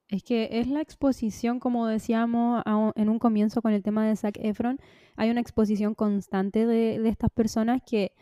[0.07, 2.63] Es que es la exposición, como decíamos
[2.95, 4.79] en un comienzo con el tema de Zac Efron,
[5.17, 8.13] hay una exposición constante de, de estas personas que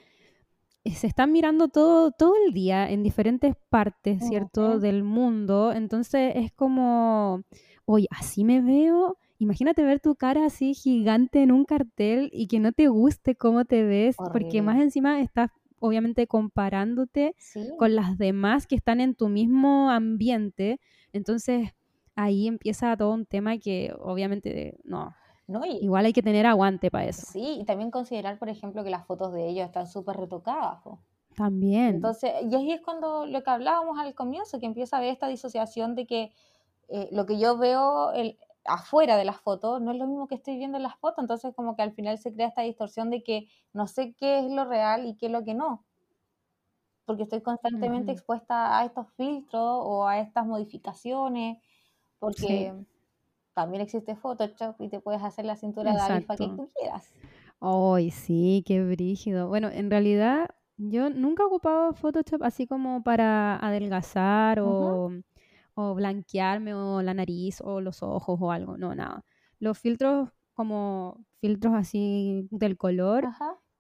[0.94, 5.72] se están mirando todo, todo el día en diferentes partes, ¿cierto?, del mundo.
[5.74, 7.44] Entonces es como,
[7.86, 12.60] oye, así me veo imagínate ver tu cara así gigante en un cartel y que
[12.60, 17.36] no te guste cómo te ves, porque más encima estás obviamente comparándote
[17.78, 20.80] con las demás que están en tu mismo ambiente.
[21.14, 21.70] Entonces
[22.16, 25.14] ahí empieza todo un tema que obviamente no.
[25.48, 27.28] No, Igual hay que tener aguante para eso.
[27.32, 30.80] Sí, y también considerar, por ejemplo, que las fotos de ellos están súper retocadas.
[31.36, 31.96] También.
[31.96, 35.28] Entonces, y ahí es cuando lo que hablábamos al comienzo, que empieza a ver esta
[35.28, 36.32] disociación de que
[36.88, 40.36] eh, lo que yo veo el, afuera de las fotos no es lo mismo que
[40.36, 43.24] estoy viendo en las fotos, entonces como que al final se crea esta distorsión de
[43.24, 45.84] que no sé qué es lo real y qué es lo que no,
[47.06, 51.60] porque estoy constantemente expuesta a estos filtros o a estas modificaciones,
[52.20, 52.74] porque
[53.56, 57.16] también existe Photoshop y te puedes hacer la cintura de avispa que tú quieras.
[57.60, 59.48] Ay, sí, qué brígido.
[59.48, 65.12] Bueno, en realidad yo nunca he ocupado Photoshop así como para adelgazar o
[65.76, 69.24] o blanquearme o la nariz o los ojos o algo, no, nada.
[69.60, 73.28] Los filtros como filtros así del color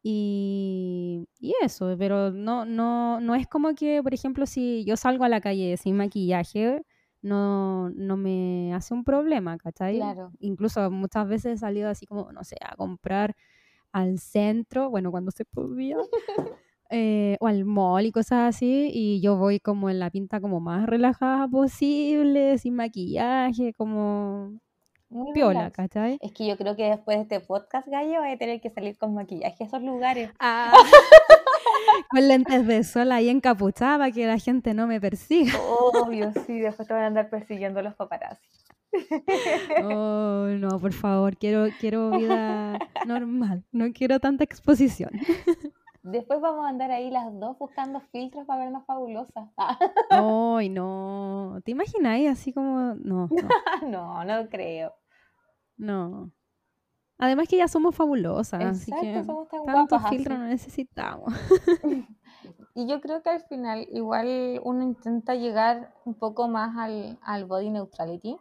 [0.04, 5.24] Y, y, eso, pero no, no, no es como que, por ejemplo, si yo salgo
[5.24, 6.86] a la calle sin maquillaje,
[7.26, 9.98] no, no me hace un problema, ¿cachai?
[9.98, 10.32] Claro.
[10.40, 13.36] Incluso muchas veces he salido así como, no sé, a comprar
[13.92, 15.98] al centro, bueno, cuando se podía,
[16.92, 20.60] Eh, o al mall y cosas así, y yo voy como en la pinta como
[20.60, 24.60] más relajada posible, sin maquillaje, como
[25.34, 26.20] piola, ¿cachai?
[26.22, 29.00] Es que yo creo que después de este podcast, Gallo, voy a tener que salir
[29.00, 30.30] con maquillaje a esos lugares.
[30.40, 30.72] Ah.
[32.10, 35.54] con lentes de sol ahí encapuchada para que la gente no me persiga.
[35.60, 38.48] Obvio, sí, después te van a andar persiguiendo los paparazzi.
[39.84, 45.12] Oh, no, por favor, quiero, quiero vida normal, no quiero tanta exposición.
[46.04, 49.50] Después vamos a andar ahí las dos buscando filtros para vernos fabulosas.
[50.12, 51.60] Ay, no.
[51.66, 52.94] ¿Te imagináis así como.?
[53.04, 53.28] No.
[53.82, 54.94] No, no, creo.
[55.78, 56.32] No.
[57.18, 61.34] Además que ya somos fabulosas, así que somos tan tantos filtros no necesitamos.
[62.76, 67.46] y yo creo que al final igual uno intenta llegar un poco más al, al
[67.46, 68.38] body neutrality.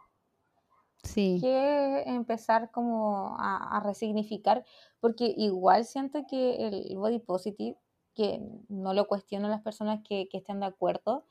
[1.03, 1.37] Sí.
[1.39, 4.65] Que empezar como a, a resignificar,
[4.99, 7.77] porque igual siento que el body positive,
[8.15, 11.25] que no lo cuestiono las personas que, que estén de acuerdo,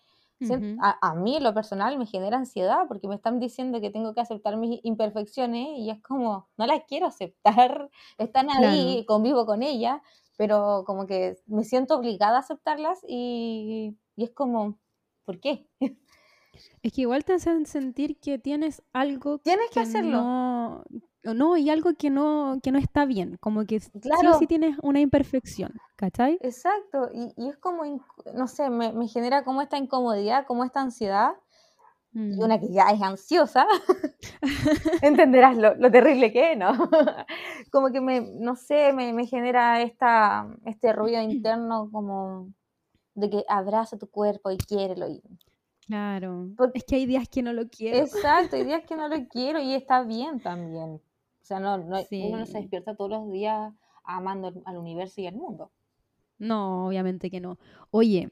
[0.81, 4.21] a, a, mí lo personal me genera ansiedad porque me están diciendo que tengo que
[4.21, 10.01] aceptar mis imperfecciones y es como, no las quiero aceptar, están ahí, convivo con ellas,
[10.37, 14.79] pero como que me siento obligada a aceptarlas y, y es como,
[15.25, 15.67] ¿por qué?
[16.83, 20.23] Es que igual te hacen sentir que tienes algo tienes que, hacerlo.
[20.23, 20.85] No,
[21.33, 24.39] no, y algo que no, que no está bien, como que claro.
[24.39, 26.39] sí tienes una imperfección, ¿cachai?
[26.43, 27.83] Exacto, y, y es como,
[28.35, 31.33] no sé, me, me, genera como esta incomodidad, como esta ansiedad,
[32.13, 32.41] y mm.
[32.41, 33.67] una que ya es ansiosa,
[35.03, 36.73] entenderás lo, lo, terrible que es, ¿no?
[37.73, 42.53] como que me, no sé, me, me genera esta, este ruido interno como
[43.15, 45.23] de que abraza tu cuerpo y quiérelo y
[45.87, 46.49] Claro.
[46.57, 47.99] Porque, es que hay días que no lo quiero.
[47.99, 51.01] Exacto, hay días que no lo quiero y está bien también.
[51.45, 53.71] O sea, no, no uno no se despierta todos los días
[54.03, 55.71] amando al universo y al mundo.
[56.39, 57.59] No, obviamente que no.
[57.91, 58.31] Oye,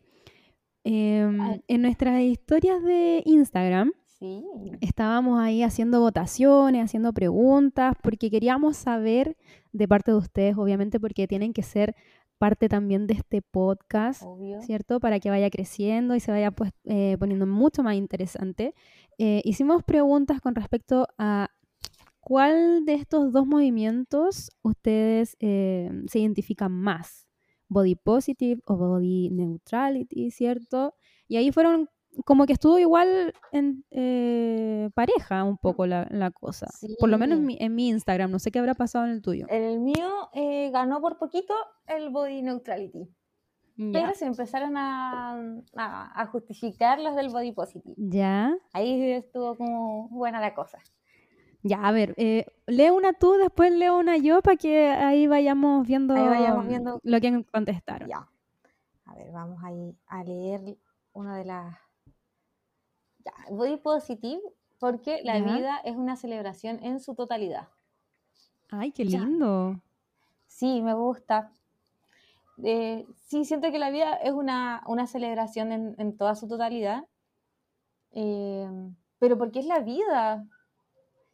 [0.83, 4.43] em, en nuestras historias de Instagram sí.
[4.81, 9.37] estábamos ahí haciendo votaciones, haciendo preguntas, porque queríamos saber
[9.73, 11.95] de parte de ustedes, obviamente, porque tienen que ser
[12.39, 14.23] parte también de este podcast,
[14.63, 15.01] ¿cierto?
[15.01, 18.75] Para que vaya creciendo y se vaya pues, eh, poniendo mucho más interesante.
[19.19, 21.51] Eh, hicimos preguntas con respecto a
[22.23, 27.27] cuál de estos dos movimientos ustedes eh, se identifican más,
[27.69, 30.95] body positive o body neutrality, ¿cierto?
[31.27, 31.89] Y ahí fueron
[32.25, 36.67] como que estuvo igual en eh, pareja un poco la, cosa.
[37.01, 39.47] Por lo menos en mi, Instagram, no sé qué habrá pasado en el tuyo.
[39.49, 41.55] En el mío eh, ganó por poquito
[41.87, 43.09] el body neutrality.
[43.93, 47.95] Pero se empezaron a, a, justificar los del body positive.
[47.97, 48.55] Ya.
[48.73, 50.79] Ahí estuvo como buena la cosa.
[51.63, 55.87] Ya, a ver, eh, lee una tú, después leo una yo para que ahí vayamos
[55.87, 58.09] viendo, ahí vayamos viendo lo que contestaron.
[58.09, 58.29] Ya.
[59.05, 60.77] A ver, vamos ahí a leer
[61.13, 61.77] una de las
[63.25, 64.43] ya, body positive
[64.81, 67.69] porque la vida es una celebración en su totalidad.
[68.69, 69.81] Ay, qué lindo.
[70.49, 71.53] Sí, me gusta.
[72.65, 77.05] Eh, sí, siento que la vida es una, celebración en, toda su totalidad.
[78.11, 78.69] Eh,
[79.21, 80.45] pero porque es la vida.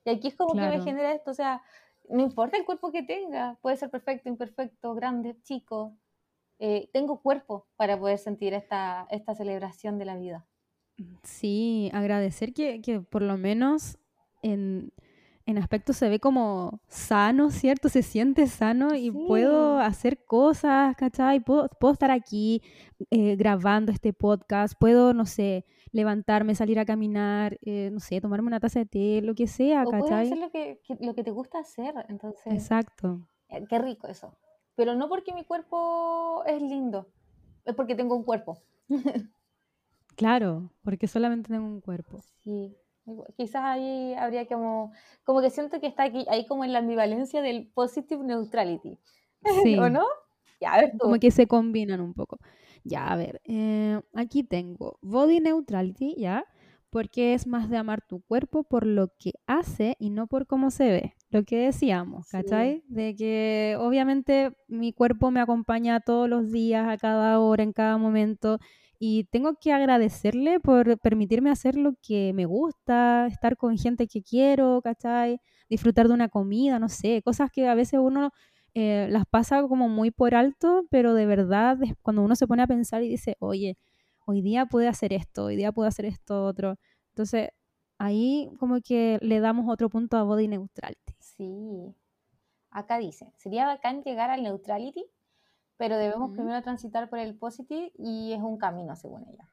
[0.04, 1.62] Y aquí es como que me genera esto, o sea,
[2.08, 5.96] no importa el cuerpo que tenga, puede ser perfecto, imperfecto, grande, chico.
[6.58, 10.46] Eh, tengo cuerpo para poder sentir esta, esta celebración de la vida.
[11.22, 13.98] Sí, agradecer que, por lo menos
[14.42, 14.92] en,
[15.46, 17.88] en aspecto se ve como sano, ¿cierto?
[17.88, 21.38] Se siente sano y puedo hacer cosas, ¿cachai?
[21.40, 22.62] Puedo, puedo estar aquí
[23.10, 28.48] eh, grabando este podcast, puedo, no sé, levantarme, salir a caminar, eh, no sé, tomarme
[28.48, 30.00] una taza de té, lo que sea, o ¿cachai?
[30.00, 33.20] puedes hacer lo que, que- lo que te gusta hacer, entonces, Exacto.
[33.48, 34.36] eh, qué rico eso.
[34.76, 37.08] Pero no porque mi cuerpo es lindo,
[37.64, 38.58] es porque tengo un cuerpo.
[40.16, 42.18] Claro, porque solamente tengo un cuerpo.
[42.42, 42.76] Sí,
[43.36, 44.92] quizás ahí habría como,
[45.24, 48.98] como que siento que está aquí, ahí como en la ambivalencia del positive neutrality,
[49.62, 50.04] Sí, ¿o no?
[50.60, 50.98] Ya, a ver tú.
[51.04, 52.38] como que se combinan un poco.
[52.84, 56.44] Ya, a ver, eh, aquí tengo body neutrality, ¿ya?
[56.90, 60.70] Porque es más de amar tu cuerpo por lo que hace y no por cómo
[60.70, 61.14] se ve.
[61.30, 62.36] Lo que decíamos, Sí.
[62.38, 62.82] ¿cachai?
[62.88, 67.98] De que obviamente mi cuerpo me acompaña todos los días, a cada hora, en cada
[67.98, 68.58] momento.
[68.98, 74.22] Y tengo que agradecerle por permitirme hacer lo que me gusta, estar con gente que
[74.22, 75.40] quiero, ¿cachai?
[75.68, 78.30] Disfrutar de una comida, no sé, cosas que a veces uno
[78.78, 82.66] eh, las pasa como muy por alto, pero de verdad cuando uno se pone a
[82.66, 83.76] pensar y dice, oye,
[84.26, 86.76] hoy día puede hacer esto, hoy día puede hacer esto otro.
[87.10, 87.50] Entonces,
[87.98, 91.14] ahí como que le damos otro punto a body neutrality.
[91.20, 91.94] Sí.
[92.70, 95.06] Acá dice, sería bacán llegar al neutrality,
[95.76, 99.52] pero debemos primero transitar por el positive y es un camino, según ella.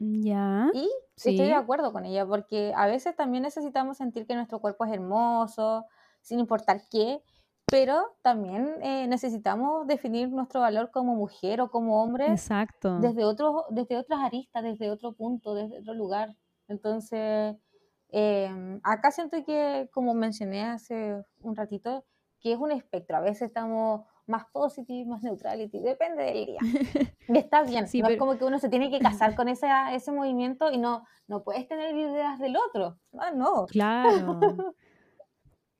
[0.00, 0.90] Ya, Y
[1.22, 4.84] estoy de sí, acuerdo con ella, porque a veces también necesitamos sentir que nuestro cuerpo
[4.84, 5.86] es hermoso,
[6.20, 7.22] sin importar qué,
[7.66, 12.98] pero también eh, necesitamos definir nuestro valor como mujer o como hombre exacto.
[13.00, 16.36] desde, otro, desde otras aristas, desde otro punto, desde otro lugar.
[16.68, 17.56] Entonces,
[18.10, 22.04] eh, acá siento que, como mencioné hace un ratito,
[22.40, 23.16] que es un espectro.
[23.16, 26.58] A veces estamos más positive, más neutrality, depende del día.
[27.28, 29.48] Y está bien, Sí, no es pero- como que uno se tiene que casar con
[29.48, 32.98] ese, ese movimiento y no, no puedes tener ideas del otro.
[33.18, 33.64] Ah, no.
[33.66, 34.38] Claro.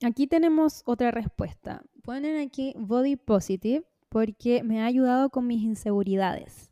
[0.03, 1.82] Aquí tenemos otra respuesta.
[2.03, 6.70] Ponen aquí body positive porque me ha ayudado con mis inseguridades.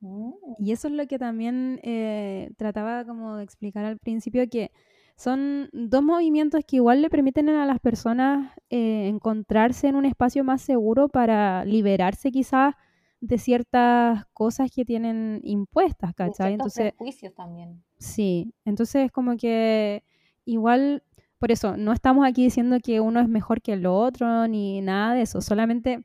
[0.00, 4.72] Mm, Y eso es lo que también eh, trataba como de explicar al principio, que
[5.16, 10.42] son dos movimientos que igual le permiten a las personas eh, encontrarse en un espacio
[10.42, 12.74] más seguro para liberarse quizás
[13.20, 16.54] de ciertas cosas que tienen impuestas, ¿cachai?
[16.54, 17.84] Entonces, prejuicios también.
[17.98, 20.02] sí, entonces como que
[20.44, 21.04] igual,
[21.42, 25.14] por eso, no estamos aquí diciendo que uno es mejor que el otro ni nada
[25.14, 26.04] de eso, solamente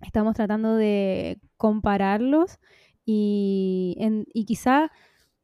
[0.00, 2.58] estamos tratando de compararlos
[3.04, 4.90] y, en- y quizá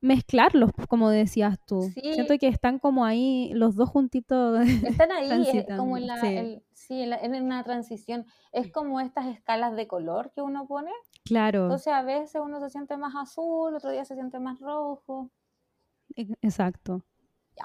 [0.01, 1.83] mezclarlos, como decías tú.
[1.93, 2.01] Sí.
[2.15, 4.59] Siento que están como ahí los dos juntitos.
[5.03, 6.27] Están ahí, como en la, sí.
[6.29, 8.25] el- sí, en, la- en una transición.
[8.53, 10.91] Es como estas escalas de color que uno pone.
[11.27, 15.31] claro, Entonces a veces uno se siente más azul, otro día se siente más rojo.
[16.41, 17.03] exacto.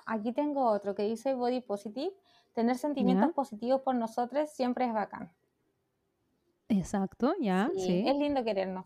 [0.05, 2.11] Aquí tengo otro que dice body positive.
[2.53, 3.33] Tener sentimientos Ya.
[3.33, 5.31] positivos por nosotros siempre es bacán.
[6.69, 8.03] Exacto, ya, Sí, sí.
[8.07, 8.85] Es lindo querernos.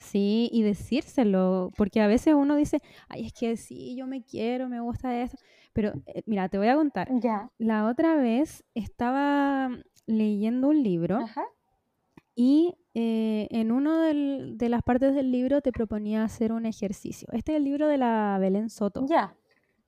[0.00, 4.68] Sí, y decírselo, porque a veces uno dice, ay, es que sí, yo me quiero,
[4.68, 5.36] me gusta eso,
[5.72, 7.08] pero eh, mira, te voy a contar.
[7.20, 7.48] Ya.
[7.58, 9.70] La otra vez estaba
[10.06, 11.44] leyendo un libro Ajá.
[12.34, 17.28] y eh, en una de las partes del libro te proponía hacer un ejercicio.
[17.32, 19.36] Este es el libro de la Belén Soto, Ya.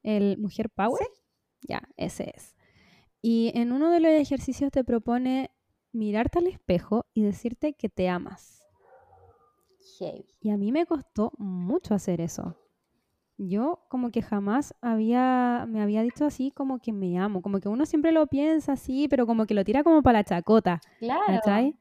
[0.05, 1.07] El Mujer Power.
[1.63, 2.55] Ya, ese es.
[3.21, 5.51] Y en uno de los ejercicios te propone
[5.93, 8.63] mirarte al espejo y decirte que te amas.
[9.99, 10.27] Heavy.
[10.41, 12.57] Y a mí me costó mucho hacer eso.
[13.37, 17.69] Yo como que jamás había, me había dicho así como que me amo, como que
[17.69, 21.23] uno siempre lo piensa así, pero como que lo tira como para la chacota, Claro.
[21.27, 21.77] ¿cachai?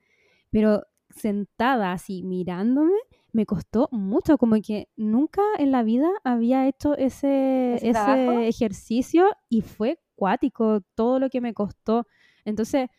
[0.49, 2.93] Pero sentada así mirándome,
[3.33, 9.61] me costó mucho, como que nunca en la vida había hecho ese, ¿Ese ejercicio y
[9.61, 12.07] fue cuático todo lo que me costó.
[12.45, 12.89] Entonces,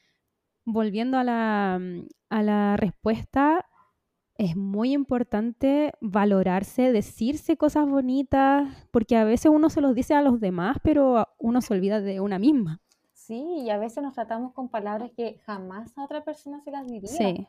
[0.65, 1.81] volviendo a la,
[2.29, 3.67] a la respuesta,
[4.37, 10.23] es muy importante valorarse, decirse cosas bonitas, porque a veces uno se los dice a
[10.23, 12.81] los demás, pero uno se olvida de una misma.
[13.13, 16.87] Sí, y a veces nos tratamos con palabras que jamás a otra persona se las
[16.87, 17.09] diría.
[17.09, 17.47] Sí,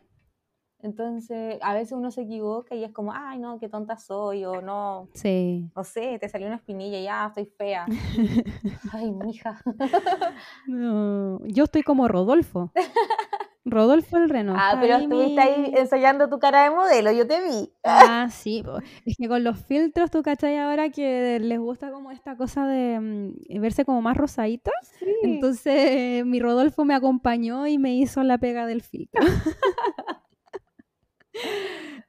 [0.85, 4.61] Entonces, a veces uno se equivoca y es como, ay, no, qué tonta soy, o
[4.61, 5.67] no, sí.
[5.75, 7.87] no sé, te salió una espinilla y ya, estoy fea.
[8.93, 9.59] Ay, mija.
[10.67, 12.71] No, yo estoy como Rodolfo.
[13.65, 14.53] Rodolfo el Reno.
[14.55, 17.73] Ah, pero estuviste ahí ensayando tu cara de modelo, yo te vi.
[17.83, 18.63] Ah, sí,
[19.05, 22.99] es que con los filtros, tú cachai ahora que les gusta como esta cosa de
[22.99, 24.71] mm, verse como más rosadita.
[24.99, 25.07] Sí.
[25.23, 29.25] Entonces mi Rodolfo me acompañó y me hizo la pega del filtro.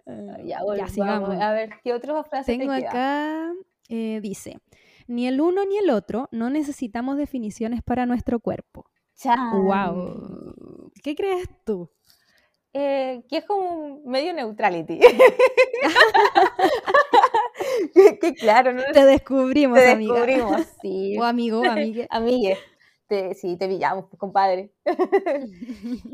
[0.06, 0.92] Ya, ya, volvamos.
[0.92, 1.40] sigamos.
[1.40, 3.52] A ver, ¿qué otras frases Tengo te acá,
[3.88, 4.58] eh, dice,
[5.06, 8.86] Ni el uno ni el otro no necesitamos definiciones para nuestro cuerpo.
[9.24, 10.90] ¡Wow!
[11.02, 11.90] ¿Qué crees tú?
[12.78, 15.00] Eh, que es como un medio neutrality.
[18.20, 18.82] que, claro, ¿no?
[18.92, 20.14] Te descubrimos, te amiga.
[20.14, 21.16] descubrimos, sí.
[21.20, 22.06] O amigo, amigue.
[22.10, 22.58] Amigue.
[23.06, 24.74] Te, sí, te pillamos, pues, compadre.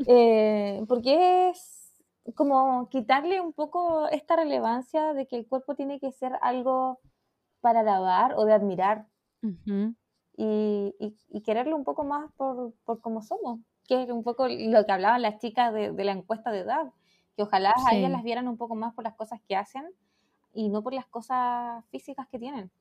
[0.07, 1.82] Eh, porque es
[2.35, 6.99] como quitarle un poco esta relevancia de que el cuerpo tiene que ser algo
[7.61, 9.07] para alabar o de admirar
[10.37, 14.47] y, y- y quererlo un poco más por, por cómo somos, que es un poco
[14.47, 16.91] lo que hablaban las chicas de, de la encuesta de edad,
[17.35, 17.97] que ojalá a Sí.
[17.97, 19.85] ellas las vieran un poco más por las cosas que hacen
[20.53, 22.71] y no por las cosas físicas que tienen,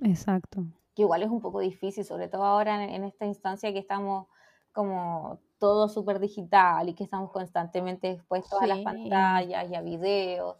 [0.00, 0.64] Exacto.
[0.94, 4.26] que igual es un poco difícil, sobre todo ahora en, en esta instancia que estamos
[4.72, 8.84] como todo súper digital y que estamos constantemente expuestos a las Sí.
[8.84, 10.56] pantallas y a videos.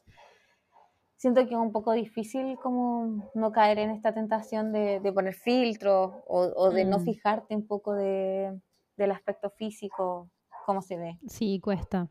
[1.17, 5.35] Siento que es un poco difícil como no caer en esta tentación de, de poner
[5.35, 7.05] filtros o, o de no Mm.
[7.05, 8.57] fijarte un poco de,
[8.97, 10.31] del aspecto físico,
[10.67, 11.19] cómo se ve.
[11.27, 12.09] Sí, cuesta.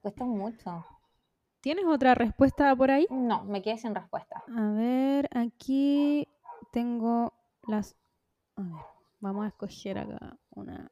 [0.00, 0.86] Cuesta mucho.
[1.60, 3.06] ¿Tienes otra respuesta por ahí?
[3.10, 4.42] No, me quedé sin respuesta.
[4.48, 6.26] A ver, aquí
[6.72, 7.34] tengo
[7.66, 7.94] las...
[8.56, 8.82] A ver,
[9.20, 10.90] vamos a escoger acá una...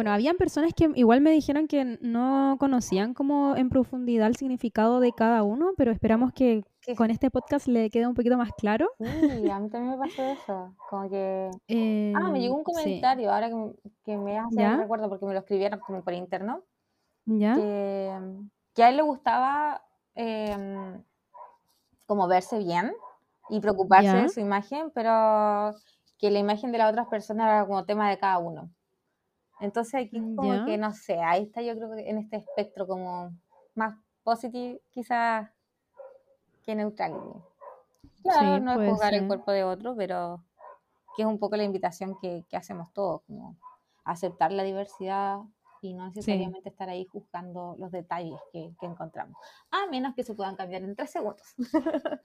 [0.00, 4.98] Bueno, habían personas que igual me dijeron que no conocían como en profundidad el significado
[4.98, 6.64] de cada uno, pero esperamos que
[6.96, 8.88] con este podcast le quede un poquito más claro.
[8.98, 10.74] Sí, a mí también me pasó eso.
[10.88, 11.50] Como que.
[12.16, 12.72] Ah, me llegó un sí.
[12.72, 13.72] comentario ahora que,
[14.06, 16.62] que me hace recuerdo porque me lo escribieron como por interno.
[17.26, 17.56] ¿Ya?
[17.56, 18.18] Que,
[18.74, 19.84] que a él le gustaba
[20.14, 21.04] em,
[22.06, 22.90] como verse bien
[23.50, 24.22] y preocuparse ¿Ya?
[24.22, 25.74] de su imagen, pero
[26.16, 28.70] que la imagen de las otras personas era como tema de cada uno.
[29.60, 30.64] Entonces aquí como ¿Ya?
[30.64, 33.30] que no sé, ahí está yo creo que en este espectro como
[33.74, 35.50] más positivo quizás
[36.64, 37.12] que neutral.
[38.22, 39.28] Claro, Sí, no es juzgar el ser.
[39.28, 40.42] cuerpo de otro, pero
[41.16, 43.56] que es un poco la invitación que, que hacemos todos, como
[44.04, 45.38] aceptar la diversidad
[45.82, 49.36] y no necesariamente estar ahí juzgando los detalles que, que encontramos.
[49.70, 51.54] A menos que se puedan cambiar en tres segundos.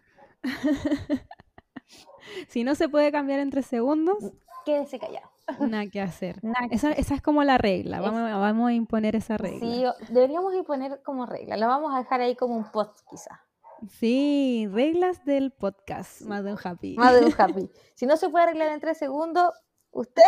[2.49, 4.17] Si no se puede cambiar en tres segundos,
[4.65, 5.29] Quédese callado.
[5.59, 6.39] nada que hacer.
[6.43, 6.99] Nada que Esa, hacer.
[6.99, 8.01] esa es como la regla.
[8.01, 9.59] Vamos, a- vamos a imponer esa regla.
[9.59, 11.55] Sí, deberíamos imponer como regla.
[11.57, 13.41] Lo vamos a dejar ahí como un post quizá.
[13.89, 16.95] Sí, reglas del podcast, más de un happy.
[16.97, 17.69] Más de un happy.
[17.93, 19.53] Si no se puede arreglar en tres segundos,
[19.91, 20.23] usted,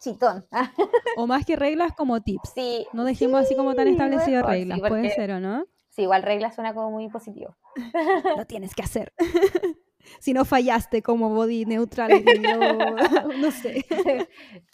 [0.00, 0.46] chitón.
[1.16, 2.50] O más que reglas, como tips.
[2.54, 4.80] Sí, No dejemos así como tan sí, reglas.
[4.80, 5.64] Puede ser o no.
[5.90, 7.56] sí, igual regla suena como muy positivo.
[8.36, 9.12] Lo tienes que hacer.
[10.20, 12.58] Si no fallaste como body neutrality o
[13.38, 13.84] no sé.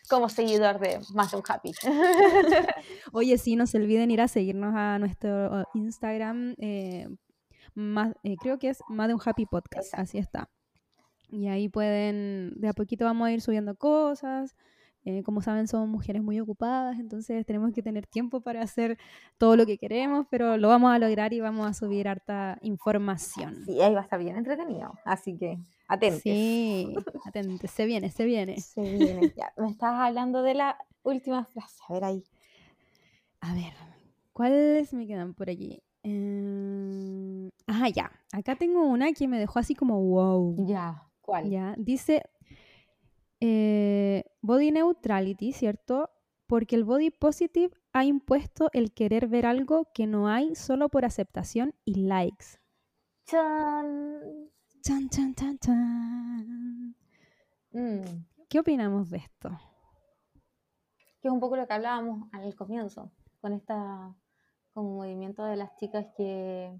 [0.09, 1.72] como seguidor de más de un happy.
[3.12, 6.55] Oye, sí, no se olviden ir a seguirnos a nuestro Instagram.
[6.59, 7.09] eh,
[7.74, 9.95] más, eh, creo que es más de un happy podcast.
[9.95, 10.51] Así está.
[11.31, 14.57] Y ahí pueden, de a poquito vamos a ir subiendo cosas.
[15.09, 18.98] Eh, como saben, somos mujeres muy ocupadas, entonces tenemos que tener tiempo para hacer
[19.38, 23.64] todo lo que queremos, pero lo vamos a lograr y vamos a subir harta información.
[23.64, 24.92] Sí, ahí va a estar bien entretenido.
[25.06, 26.20] Así que atentos.
[26.20, 26.94] Sí,
[27.24, 28.61] atente, se viene, se viene.
[28.61, 29.32] Se viene.
[29.34, 31.78] Ya, me estabas hablando de la última frase.
[31.88, 32.24] A ver ahí.
[33.40, 33.72] A ver,
[34.34, 35.82] ¿cuáles me quedan por aquí?
[36.02, 38.12] Eh, Ajá, ya.
[38.30, 40.54] Acá tengo una que me dejó así como wow.
[40.66, 41.02] Ya.
[41.22, 41.48] ¿Cuál?
[41.48, 42.24] Ya, dice
[43.41, 46.11] eh, body neutrality, ¿cierto?
[46.47, 51.05] Porque el body positive ha impuesto el querer ver algo que no hay solo por
[51.05, 52.59] aceptación y likes.
[53.24, 54.51] Chan.
[54.82, 56.97] Chan, chan, chan, chan.
[57.72, 59.51] Mm, ¿Qué opinamos de esto?
[61.20, 64.14] Que es un poco lo que hablábamos al comienzo, con esta
[64.72, 66.72] como movimiento de las chicas que,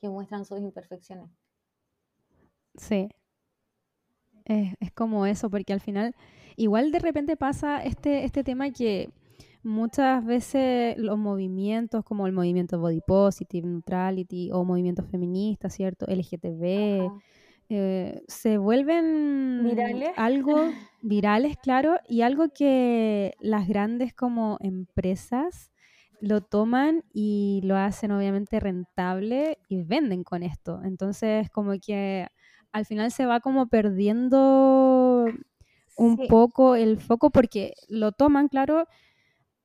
[0.00, 1.30] que muestran sus imperfecciones.
[2.74, 3.08] Sí.
[4.48, 6.14] Es, es como eso, porque al final,
[6.56, 9.10] igual de repente pasa este, este tema que
[9.62, 16.06] muchas veces los movimientos, como el movimiento body positive, neutrality, o movimientos feministas, ¿cierto?
[16.06, 17.10] LGTB,
[17.70, 20.10] eh, se vuelven Virales.
[20.16, 20.56] algo
[21.02, 25.70] virales, claro, y algo que las grandes como empresas
[26.20, 30.80] lo toman y lo hacen obviamente rentable y venden con esto.
[30.82, 32.26] Entonces, como que
[32.72, 35.26] al final se va como perdiendo
[35.96, 36.26] un Sí.
[36.28, 38.86] poco el foco porque lo toman, claro,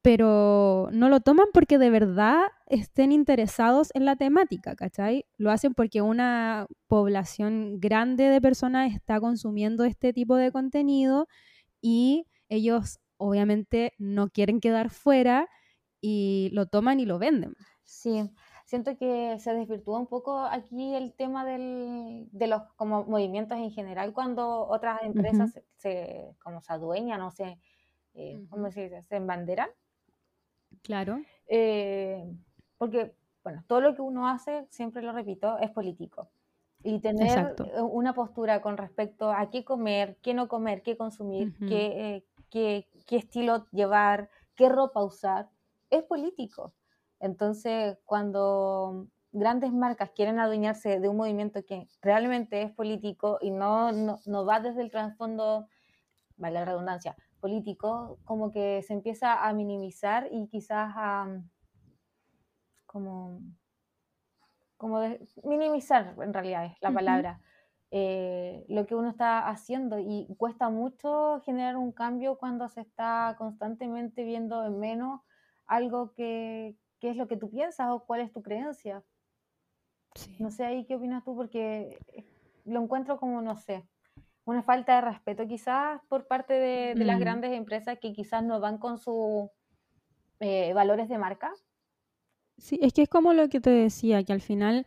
[0.01, 5.26] pero no lo toman porque de verdad estén interesados en la temática, ¿cachai?
[5.38, 11.28] Lo hacen porque una población grande de personas está consumiendo este tipo de contenido
[11.82, 15.47] y ellos obviamente no quieren quedar fuera
[16.01, 17.56] y lo toman y lo venden.
[17.84, 18.30] Sí,
[18.74, 23.70] siento que se desvirtúa un poco aquí el tema del, de los como movimientos en
[23.70, 27.60] general cuando otras empresas se, como se adueñan o se,
[28.16, 29.04] eh, ¿cómo se dice?
[29.04, 29.70] Se embanderan.
[30.82, 31.22] Claro.
[31.46, 32.26] Eh,
[32.80, 36.32] porque, bueno, todo lo que uno hace, siempre lo repito, es político.
[36.82, 42.16] Y tener una postura con respecto a qué comer, qué no comer, qué consumir, qué,
[42.16, 45.52] eh, qué, qué estilo llevar, qué ropa usar,
[45.92, 46.74] es político.
[47.24, 53.94] Entonces, cuando grandes marcas quieren adueñarse de un movimiento que realmente es político y no,
[53.94, 55.70] no, va desde el trasfondo,
[56.36, 61.42] vale la redundancia, político, como que se empieza a minimizar y quizás a
[62.86, 63.40] como,
[64.76, 65.00] como
[65.46, 67.40] minimizar en realidad es la palabra.
[67.90, 73.36] Eh, lo que uno está haciendo y cuesta mucho generar un cambio cuando se está
[73.38, 75.22] constantemente viendo en menos
[75.68, 79.04] algo que, qué es lo que tú piensas o cuál es tu creencia.
[80.39, 81.97] No sé ahí qué opinas tú, porque
[82.64, 83.84] lo encuentro como, no sé,
[84.45, 87.20] una falta de respeto quizás por parte de, las mm.
[87.20, 89.49] grandes empresas que quizás no van con sus
[90.39, 91.51] eh, valores de marca.
[92.58, 94.86] Sí, es que es como lo que te decía, que al final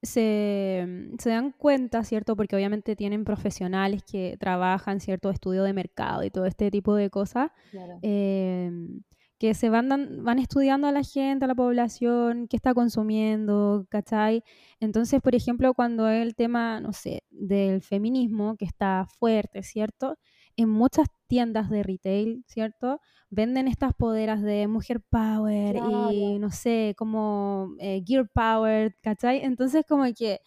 [0.00, 2.34] se, se, dan cuenta, ¿cierto?
[2.34, 5.28] Porque obviamente tienen profesionales que trabajan, ¿cierto?
[5.28, 7.50] Estudio de mercado y todo este tipo de cosas.
[7.72, 7.98] Claro.
[8.00, 9.02] Em,
[9.38, 9.88] que se van,
[10.24, 14.42] van estudiando a la gente, a la población, qué está consumiendo, ¿cachai?
[14.80, 20.18] Entonces, por ejemplo, cuando el tema, no sé, del feminismo, que está fuerte, ¿cierto?
[20.56, 23.00] En muchas tiendas de retail, ¿cierto?
[23.30, 25.76] Venden estas poderas de mujer power
[26.12, 29.44] y, no sé, como eh, gear power, ¿cachai?
[29.44, 30.40] Entonces, como que...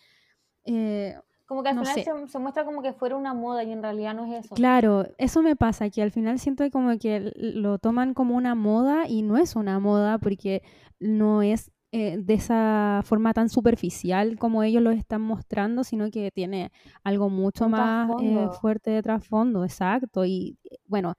[0.66, 1.16] Eh,
[1.52, 4.24] como que al final se, muestra como que fuera una moda y en realidad no
[4.24, 4.56] es eso.
[4.56, 9.06] Claro, eso me pasa, que al final siento como que lo toman como una moda
[9.10, 10.64] y no es una moda porque
[11.02, 16.32] no es eh, de esa forma tan superficial como ellos lo están mostrando, sino que
[16.32, 16.72] tiene
[17.04, 20.24] algo mucho más eh, fuerte de trasfondo, exacto.
[20.24, 21.16] Y bueno,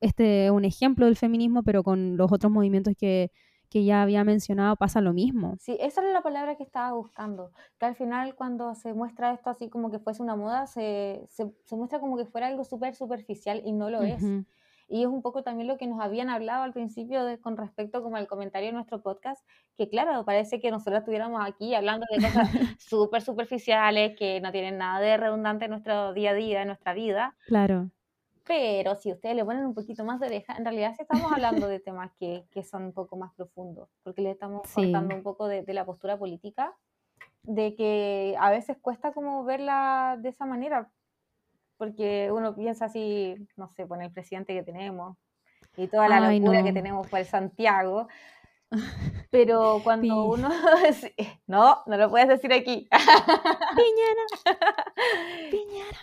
[0.00, 3.32] este es un ejemplo del feminismo, pero con los otros movimientos que
[3.72, 5.56] que ya había mencionado pasa lo mismo.
[5.58, 9.48] Sí, esa es la palabra que estaba buscando, que al final cuando se muestra esto
[9.48, 13.62] así como que fuese una moda, se, se, muestra como que fuera algo súper superficial
[13.64, 14.22] y no lo es.
[14.88, 18.02] Y es un poco también lo que nos habían hablado al principio de, con respecto
[18.02, 19.42] como al comentario de nuestro podcast,
[19.78, 24.76] que claro, parece que nosotros estuviéramos aquí hablando de cosas súper superficiales, que no tienen
[24.76, 27.34] nada de redundante en nuestro día a día, en nuestra vida.
[27.46, 27.88] Claro.
[28.44, 31.68] Pero si ustedes le ponen un poquito más de oreja, en realidad sí estamos hablando
[31.68, 35.46] de temas que, que son un poco más profundos, porque le estamos cortando un poco
[35.46, 36.74] de, de, la postura política,
[37.44, 40.90] de que a veces cuesta como verla de esa manera,
[41.76, 45.16] porque uno piensa así, no sé, con el presidente que tenemos
[45.76, 48.08] y toda la locura que tenemos por el Santiago,
[49.30, 50.48] pero cuando uno...
[51.46, 52.88] no, no lo puedes decir aquí.
[53.76, 54.56] Piñera.
[55.50, 55.98] Piñera.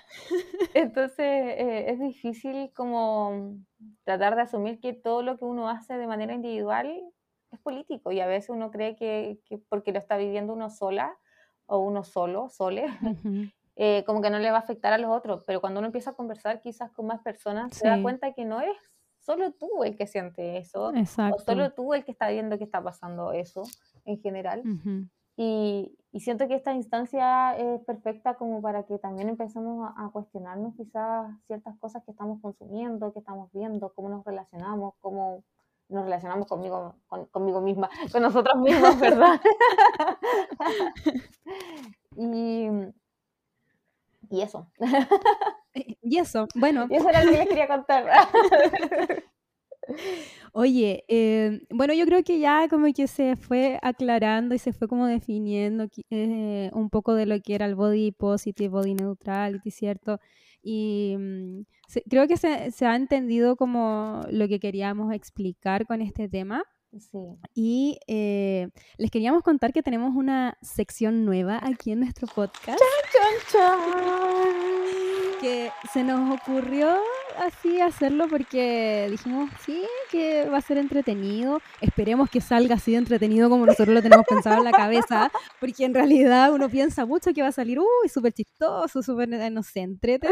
[0.73, 3.57] Entonces eh, es difícil como
[4.03, 7.01] tratar de asumir que todo lo que uno hace de manera individual
[7.51, 9.39] es político y a veces uno cree que,
[9.69, 11.17] porque lo está viviendo uno sola
[11.65, 12.87] o uno solo, sole,
[13.75, 16.11] eh, como que no le va a afectar a los otros, pero cuando uno empieza
[16.11, 18.75] a conversar quizás con más personas se da cuenta que no es
[19.19, 21.35] solo tú el que siente eso, Exacto.
[21.35, 23.63] o solo tú el que está viendo que está pasando eso
[24.05, 24.63] en general.
[25.37, 30.75] y, y, siento que esta instancia es perfecta como para que también empecemos a, cuestionarnos
[30.75, 35.43] quizás ciertas cosas que estamos consumiendo, que estamos viendo, cómo nos relacionamos, cómo
[35.89, 36.95] nos relacionamos conmigo,
[37.31, 39.39] conmigo misma, con nosotros mismos, ¿verdad?
[42.17, 42.69] y,
[44.29, 44.71] y eso.
[46.01, 46.87] Y eso, bueno.
[46.89, 48.05] Y eso era lo que les quería contar.
[50.53, 54.87] Oye, eh, bueno, yo creo que ya como que se fue aclarando y se fue
[54.87, 60.19] como definiendo eh, un poco de lo que era el body positive, body neutrality, ¿cierto?
[60.61, 61.61] Y mm,
[62.09, 66.63] creo que se, se, ha entendido como lo que queríamos explicar con este tema.
[66.97, 67.37] Sí.
[67.53, 72.79] Y eh, les queríamos contar que tenemos una sección nueva aquí en nuestro podcast.
[72.79, 74.79] ¡Chan, chan, chan!
[75.39, 76.97] que se nos ocurrió
[77.39, 81.59] así hacerlo porque dijimos, sí, que va a ser entretenido.
[81.81, 85.85] Esperemos que salga así de entretenido como nosotros lo tenemos pensado en la cabeza, porque
[85.85, 89.63] en realidad uno piensa mucho que va a salir, uy, súper chistoso, súper, eh, no
[89.63, 90.27] sé, entrete,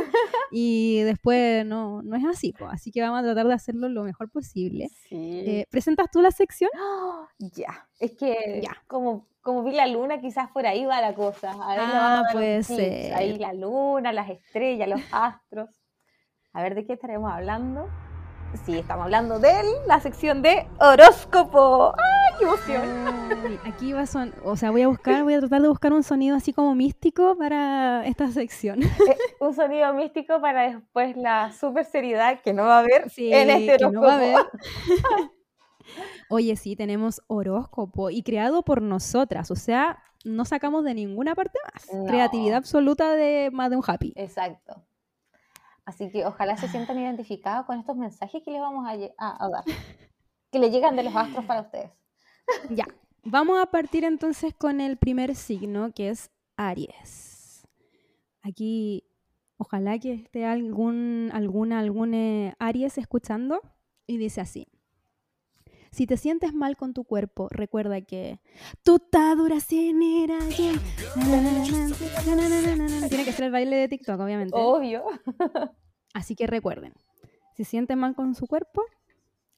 [0.51, 2.53] y después no, no es así.
[2.69, 4.89] Así que vamos a tratar de hacerlo lo mejor posible.
[5.11, 6.69] Eh, ¿Presentas tú la sección?
[7.39, 8.83] ya, es que ya.
[8.87, 11.51] como como vi la luna, quizás por ahí va la cosa.
[11.51, 13.13] A ver, ah, puede ser.
[13.13, 15.69] Ahí la luna, las estrellas, los astros.
[16.57, 17.87] A ver de qué estaremos hablando.
[18.65, 19.53] Sí, estamos hablando de
[19.85, 21.93] la sección de horóscopo.
[21.95, 22.35] ¡Ay!
[22.39, 22.81] ¡Qué emoción!
[23.45, 25.93] Ay, aquí va a son, o sea, voy a buscar, voy a tratar de buscar
[25.93, 28.81] un sonido así como místico para esta sección.
[28.81, 28.89] Eh,
[29.39, 33.51] un sonido místico para después la super seriedad que no va a haber Sí, en
[33.51, 34.35] este que no va a haber.
[34.37, 34.63] horóscopo.
[36.31, 41.59] Oye, sí, tenemos horóscopo y creado por nosotras, o sea, no sacamos de ninguna parte
[41.71, 41.87] más.
[41.93, 42.05] No.
[42.05, 44.13] Creatividad absoluta de más de un happy.
[44.15, 44.87] Exacto.
[45.87, 49.41] Así que ojalá se sientan identificados con estos mensajes que les vamos a, lle- a-
[49.45, 49.63] a dar.
[50.51, 51.91] Que le llegan de los astros para ustedes.
[52.69, 52.85] Ya,
[53.23, 57.65] vamos a partir entonces con el primer signo que es Aries.
[58.41, 59.03] Aquí,
[59.57, 63.61] ojalá que esté algún, alguna, algún eh, Aries escuchando
[64.07, 64.67] y dice así.
[65.97, 68.39] Si te sientes mal con tu cuerpo, recuerda que
[68.83, 70.79] tú estás dura sin ir allí.
[73.09, 74.55] Tiene que ser el baile de TikTok, obviamente.
[74.55, 75.05] Obvio.
[76.13, 76.93] Así que recuerden,
[77.55, 78.83] si sienten mal con su cuerpo,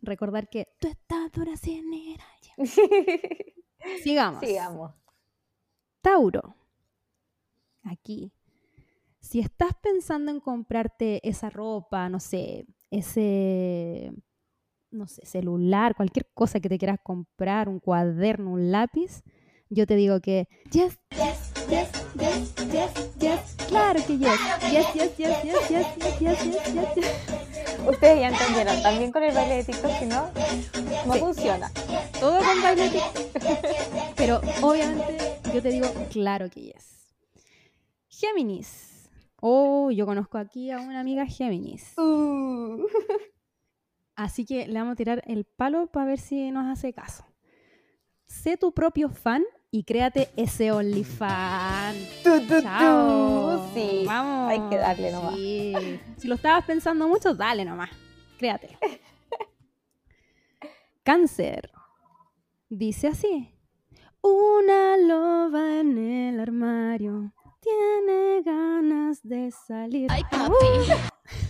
[0.01, 0.69] recordar que.
[4.01, 4.39] Sigamos.
[4.39, 4.93] Sigamos.
[5.99, 6.55] Tauro.
[7.83, 8.31] Aquí.
[9.19, 14.13] Si estás pensando en comprarte esa ropa, no sé, ese,
[14.91, 19.21] no sé, celular, cualquier cosa que te quieras comprar, un cuaderno, un lápiz,
[19.69, 24.39] yo te digo que yes, yes, yes, yes, yes, yes, claro que yes,
[24.71, 27.05] yes, yes, yes, yes, yes, yes, yes, yes, yes, yes.
[27.87, 28.81] Ustedes ya entendieron.
[28.81, 30.29] También con el baile de TikTok, si no,
[31.05, 31.19] no Sí.
[31.19, 31.71] funciona.
[32.19, 34.15] Todo con baile de TikTok.
[34.17, 35.17] Pero obviamente
[35.53, 37.15] yo te digo, claro que yes.
[38.09, 39.09] Géminis.
[39.39, 41.93] Oh, yo conozco aquí a una amiga Géminis.
[41.97, 42.85] Uh.
[44.19, 47.23] Así que le vamos a tirar el palo para ver si nos hace caso.
[48.27, 51.95] Sé tu propio fan y créate ese OnlyFan.
[52.61, 53.71] Chao.
[53.73, 54.03] Sí.
[54.05, 54.51] Vamos.
[54.51, 55.35] hay que darle nomás.
[55.35, 55.73] Sí.
[56.17, 57.91] Si lo estabas pensando mucho, dale nomás.
[58.37, 58.77] Créatelo.
[61.03, 61.71] Cáncer.
[62.67, 63.55] Dice así.
[64.21, 70.11] Una loba en el armario tiene ganas de salir.
[70.11, 71.48] ¡Uh!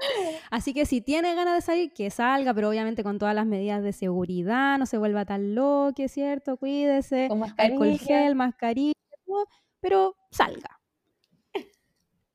[0.50, 3.82] Así que si tiene ganas de salir, que salga, pero obviamente con todas las medidas
[3.82, 6.56] de seguridad, no se vuelva tan loque, ¿cierto?
[6.56, 8.94] Cuídese, Con alcohol gel, mascarilla,
[9.80, 10.80] pero salga.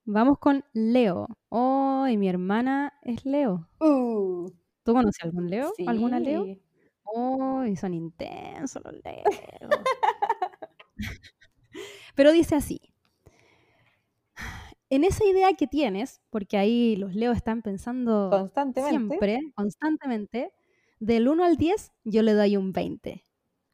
[0.07, 1.27] Vamos con Leo.
[1.49, 3.67] Oh, y mi hermana es Leo.
[3.79, 4.51] Uh.
[4.83, 5.73] ¿Tú conoces algún Leo?
[5.87, 6.45] ¿Alguna Leo?
[6.45, 6.61] Sí.
[7.05, 9.23] Oh, y son intensos los Leos.
[12.15, 12.94] Pero dice así.
[14.89, 18.89] En esa idea que tienes, porque ahí los Leos están pensando Constantemente.
[19.07, 20.51] siempre, constantemente,
[20.99, 23.23] del 1 al 10 yo le doy un 20.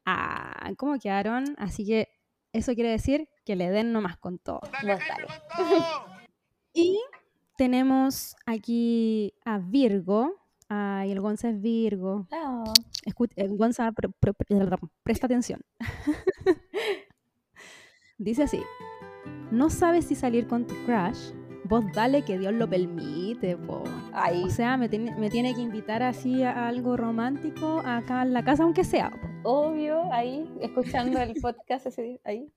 [0.06, 1.44] Ah, ¿cómo quedaron?
[1.58, 2.08] Así que
[2.52, 4.60] eso quiere decir que le den nomás con todo.
[4.60, 5.26] Vos dale.
[6.74, 6.98] Y
[7.58, 10.40] tenemos aquí a Virgo.
[10.70, 12.26] Ay, el Gonza es Virgo.
[12.30, 12.64] No.
[13.04, 14.48] Escu- eh, Gonza, pre- pre- pre-
[15.02, 15.60] presta atención.
[18.18, 18.60] Dice así:
[19.52, 21.32] No sabes si salir con tu crush.
[21.64, 23.84] Vos dale que Dios lo permite, po.
[24.44, 28.42] O sea, me, tiene- me tiene que invitar así a algo romántico acá en la
[28.44, 29.10] casa, aunque sea.
[29.10, 29.28] po.
[29.68, 32.50] Obvio, ahí, escuchando el podcast ese, ahí.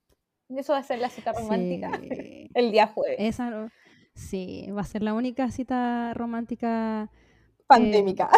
[0.50, 1.92] Eso va a ser la cita romántica.
[2.00, 2.50] Sí.
[2.54, 3.18] El día jueves.
[3.20, 3.70] Esa
[4.14, 7.10] sí, va a ser la única cita romántica
[7.68, 8.30] Pandémica.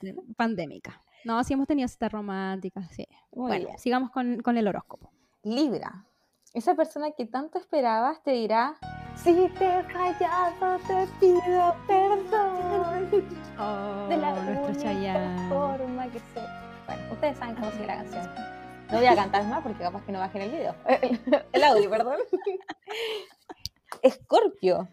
[0.00, 0.16] tener.
[0.36, 1.02] Pandémica.
[1.24, 3.06] No, sí hemos tenido citas románticas, sí.
[3.32, 3.78] Muy bueno, bien.
[3.78, 5.12] sigamos con, con el horóscopo.
[5.44, 6.06] Libra.
[6.52, 8.76] Esa persona que tanto esperabas te dirá,
[9.16, 13.10] si te he fallado te pido perdón.
[14.08, 16.40] De la Oh, única forma que sé.
[16.86, 18.28] Bueno, ustedes saben cómo sigue la canción.
[18.90, 20.74] No voy a cantar más porque capaz que no bajen el video.
[21.52, 22.16] El audio, perdón.
[24.02, 24.88] Escorpio.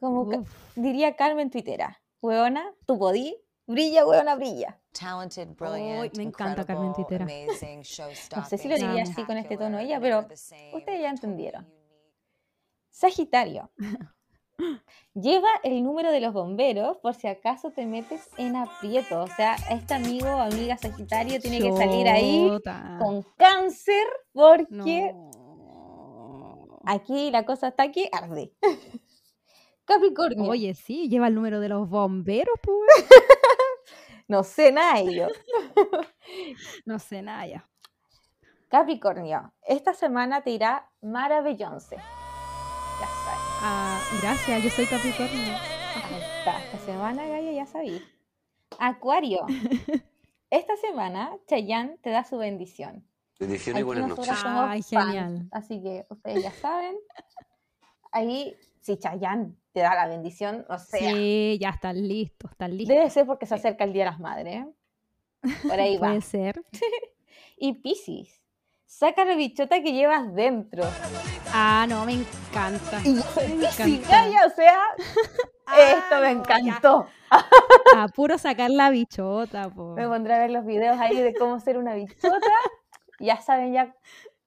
[0.00, 0.42] Como ca-
[0.76, 2.00] diría Carmen Twittera.
[2.22, 3.36] Hueona, tu podí,
[3.72, 4.78] brilla, hueona, brilla.
[4.92, 7.26] talented, brilliant, me encanta Carmen Titera.
[8.36, 10.20] No sé si lo diría así con este tono ella, pero
[10.72, 11.66] ustedes ya entendieron.
[12.90, 13.70] Sagitario.
[15.14, 19.22] Lleva el número de los bomberos por si acaso te metes en aprieto.
[19.22, 22.50] O sea, este amigo o amiga Sagitario tiene que salir ahí
[22.98, 26.78] con cáncer porque No.
[26.84, 28.52] aquí la cosa está que arde.
[29.84, 30.48] Capricornio.
[30.50, 33.06] Oye, sí, lleva el número de los bomberos, pues.
[34.28, 35.28] No sé nada de ello.
[36.86, 37.68] No sé nada ya.
[38.68, 39.52] Capricornio.
[39.62, 41.96] Esta semana te irá maravilloso.
[41.96, 43.40] Ya sabes.
[43.60, 45.54] Ah, gracias, yo soy Capricornio.
[45.54, 46.58] Ahí está.
[46.64, 48.02] Esta semana, Gaia, ya sabí.
[48.78, 49.44] Acuario.
[50.50, 53.04] Esta semana, Chayanne te da su bendición.
[53.38, 54.34] Bendiciones y buenas noches.
[54.44, 55.48] Ay, fans, genial.
[55.50, 56.96] así que ustedes ya saben.
[58.12, 62.94] Ahí, si Chayanne te da la bendición, o sea, Sí, ya están listos, están listos.
[62.96, 64.66] debe ser porque se acerca el Día de las Madres.
[65.68, 66.08] Por ahí va.
[66.08, 66.62] Puede ser.
[67.56, 68.42] Y Piscis,
[68.86, 70.82] saca la bichota que llevas dentro.
[71.52, 73.00] Ah, no, me encanta.
[73.04, 73.22] Y Me
[73.68, 74.08] Piscis.
[74.08, 76.56] Gaya, o sea, esto me Ah, no, ya.
[76.58, 77.06] encantó.
[77.96, 79.94] A puro sacar la bichota, po.
[79.94, 82.40] Me pondré a ver los videos ahí de cómo ser una bichota.
[83.20, 83.94] Ya saben, ya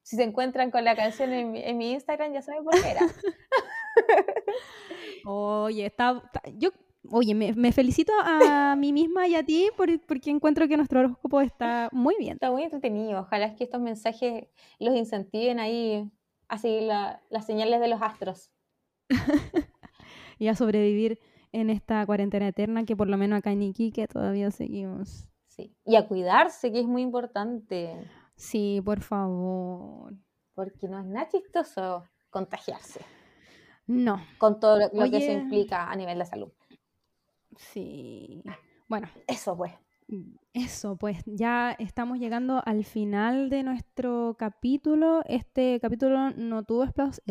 [0.02, 2.92] si se encuentran con la canción en mi, en mi Instagram, ya saben por qué
[2.92, 3.02] era.
[5.26, 6.70] Oye, está, está- yo,
[7.12, 11.00] oye, me, me felicito a mí misma y a ti por- porque encuentro que nuestro
[11.02, 12.34] horóscopo está muy bien.
[12.34, 13.20] Está muy entretenido.
[13.22, 14.48] Ojalá es que estos mensajes
[14.80, 16.10] los incentiven ahí
[16.48, 18.52] a seguir la- las señales de los astros.
[20.38, 21.20] Y a sobrevivir
[21.54, 25.30] en esta cuarentena eterna que por lo menos acá en Iquique todavía seguimos.
[25.48, 25.74] Sí.
[25.86, 27.96] Y a cuidarse, que es muy importante.
[28.36, 30.14] Sí, por favor.
[30.54, 33.00] Porque no es nada chistoso contagiarse
[33.88, 36.52] No, con todo lo, que eso implica a nivel de salud.
[37.56, 38.44] sí.
[38.88, 39.74] Bueno, Eso pues.
[40.54, 45.24] Eso, pues ya estamos llegando al final de nuestro capítulo.
[45.26, 47.24] Este capítulo no tuvo espacio.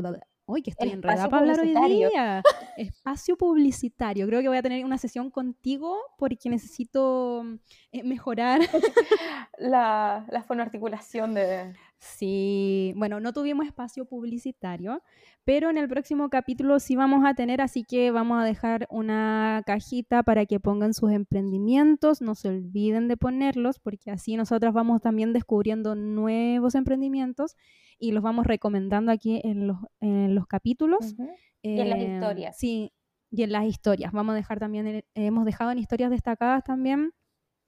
[0.46, 2.10] Uy, que estoy enredada para hablar hoy publicitario.
[2.10, 2.42] día.
[2.76, 4.26] Espacio publicitario.
[4.26, 7.44] Creo que voy a tener una sesión contigo porque necesito
[7.92, 8.60] eh, mejorar.
[9.56, 11.74] La, la fonoarticulación de...
[12.06, 15.02] Sí, bueno, no tuvimos espacio publicitario,
[15.44, 19.62] pero en el próximo capítulo sí vamos a tener, así que vamos a dejar una
[19.64, 25.00] cajita para que pongan sus emprendimientos, no se olviden de ponerlos, porque así nosotras vamos
[25.00, 27.56] también descubriendo nuevos emprendimientos
[27.98, 31.14] y los vamos recomendando aquí en los, en los capítulos.
[31.62, 32.58] Y en las Eh, historias.
[32.58, 32.92] Sí,
[33.30, 34.12] y en las historias.
[34.12, 37.12] Vamos a dejar también, en- hemos dejado en historias destacadas también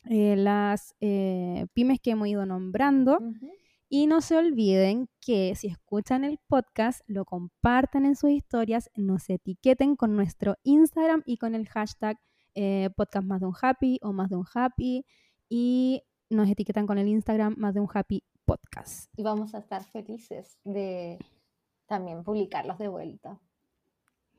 [0.09, 3.19] eh, las eh, pymes que hemos ido nombrando.
[3.89, 9.31] Y no se olviden que si escuchan el podcast, lo compartan en sus historias, nos
[9.31, 12.19] etiqueten con nuestro Instagram y con el hashtag
[12.55, 15.05] eh, podcast más de un happy o más de un happy
[15.49, 19.09] y nos etiquetan con el Instagram más de un happy podcast.
[19.17, 21.19] Y vamos a estar felices de
[21.87, 23.41] también publicarlos de vuelta.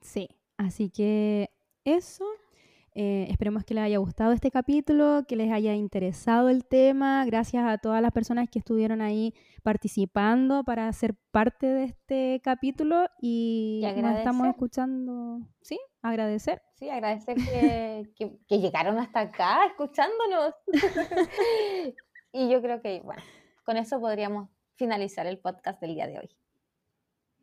[0.02, 1.52] Sí, así que
[1.86, 2.26] eso.
[3.00, 7.24] Eh, esperemos que les haya gustado este capítulo, que les haya interesado el tema.
[7.26, 13.06] Gracias a todas las personas que estuvieron ahí participando para ser parte de este capítulo
[13.22, 15.40] y, Y nos estamos escuchando.
[15.62, 16.64] Sí, agradecer.
[16.74, 20.56] Sí, agradecer que, que- que llegaron hasta acá escuchándonos.
[22.32, 23.22] y yo creo que, bueno,
[23.64, 26.30] con eso podríamos finalizar el podcast del día de hoy,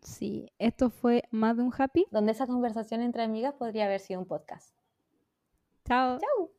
[0.03, 2.05] Sí, esto fue más de un happy.
[2.11, 4.75] donde esa conversación entre amigas podría haber sido un podcast.
[5.87, 6.19] Ciao.
[6.19, 6.51] Ciao.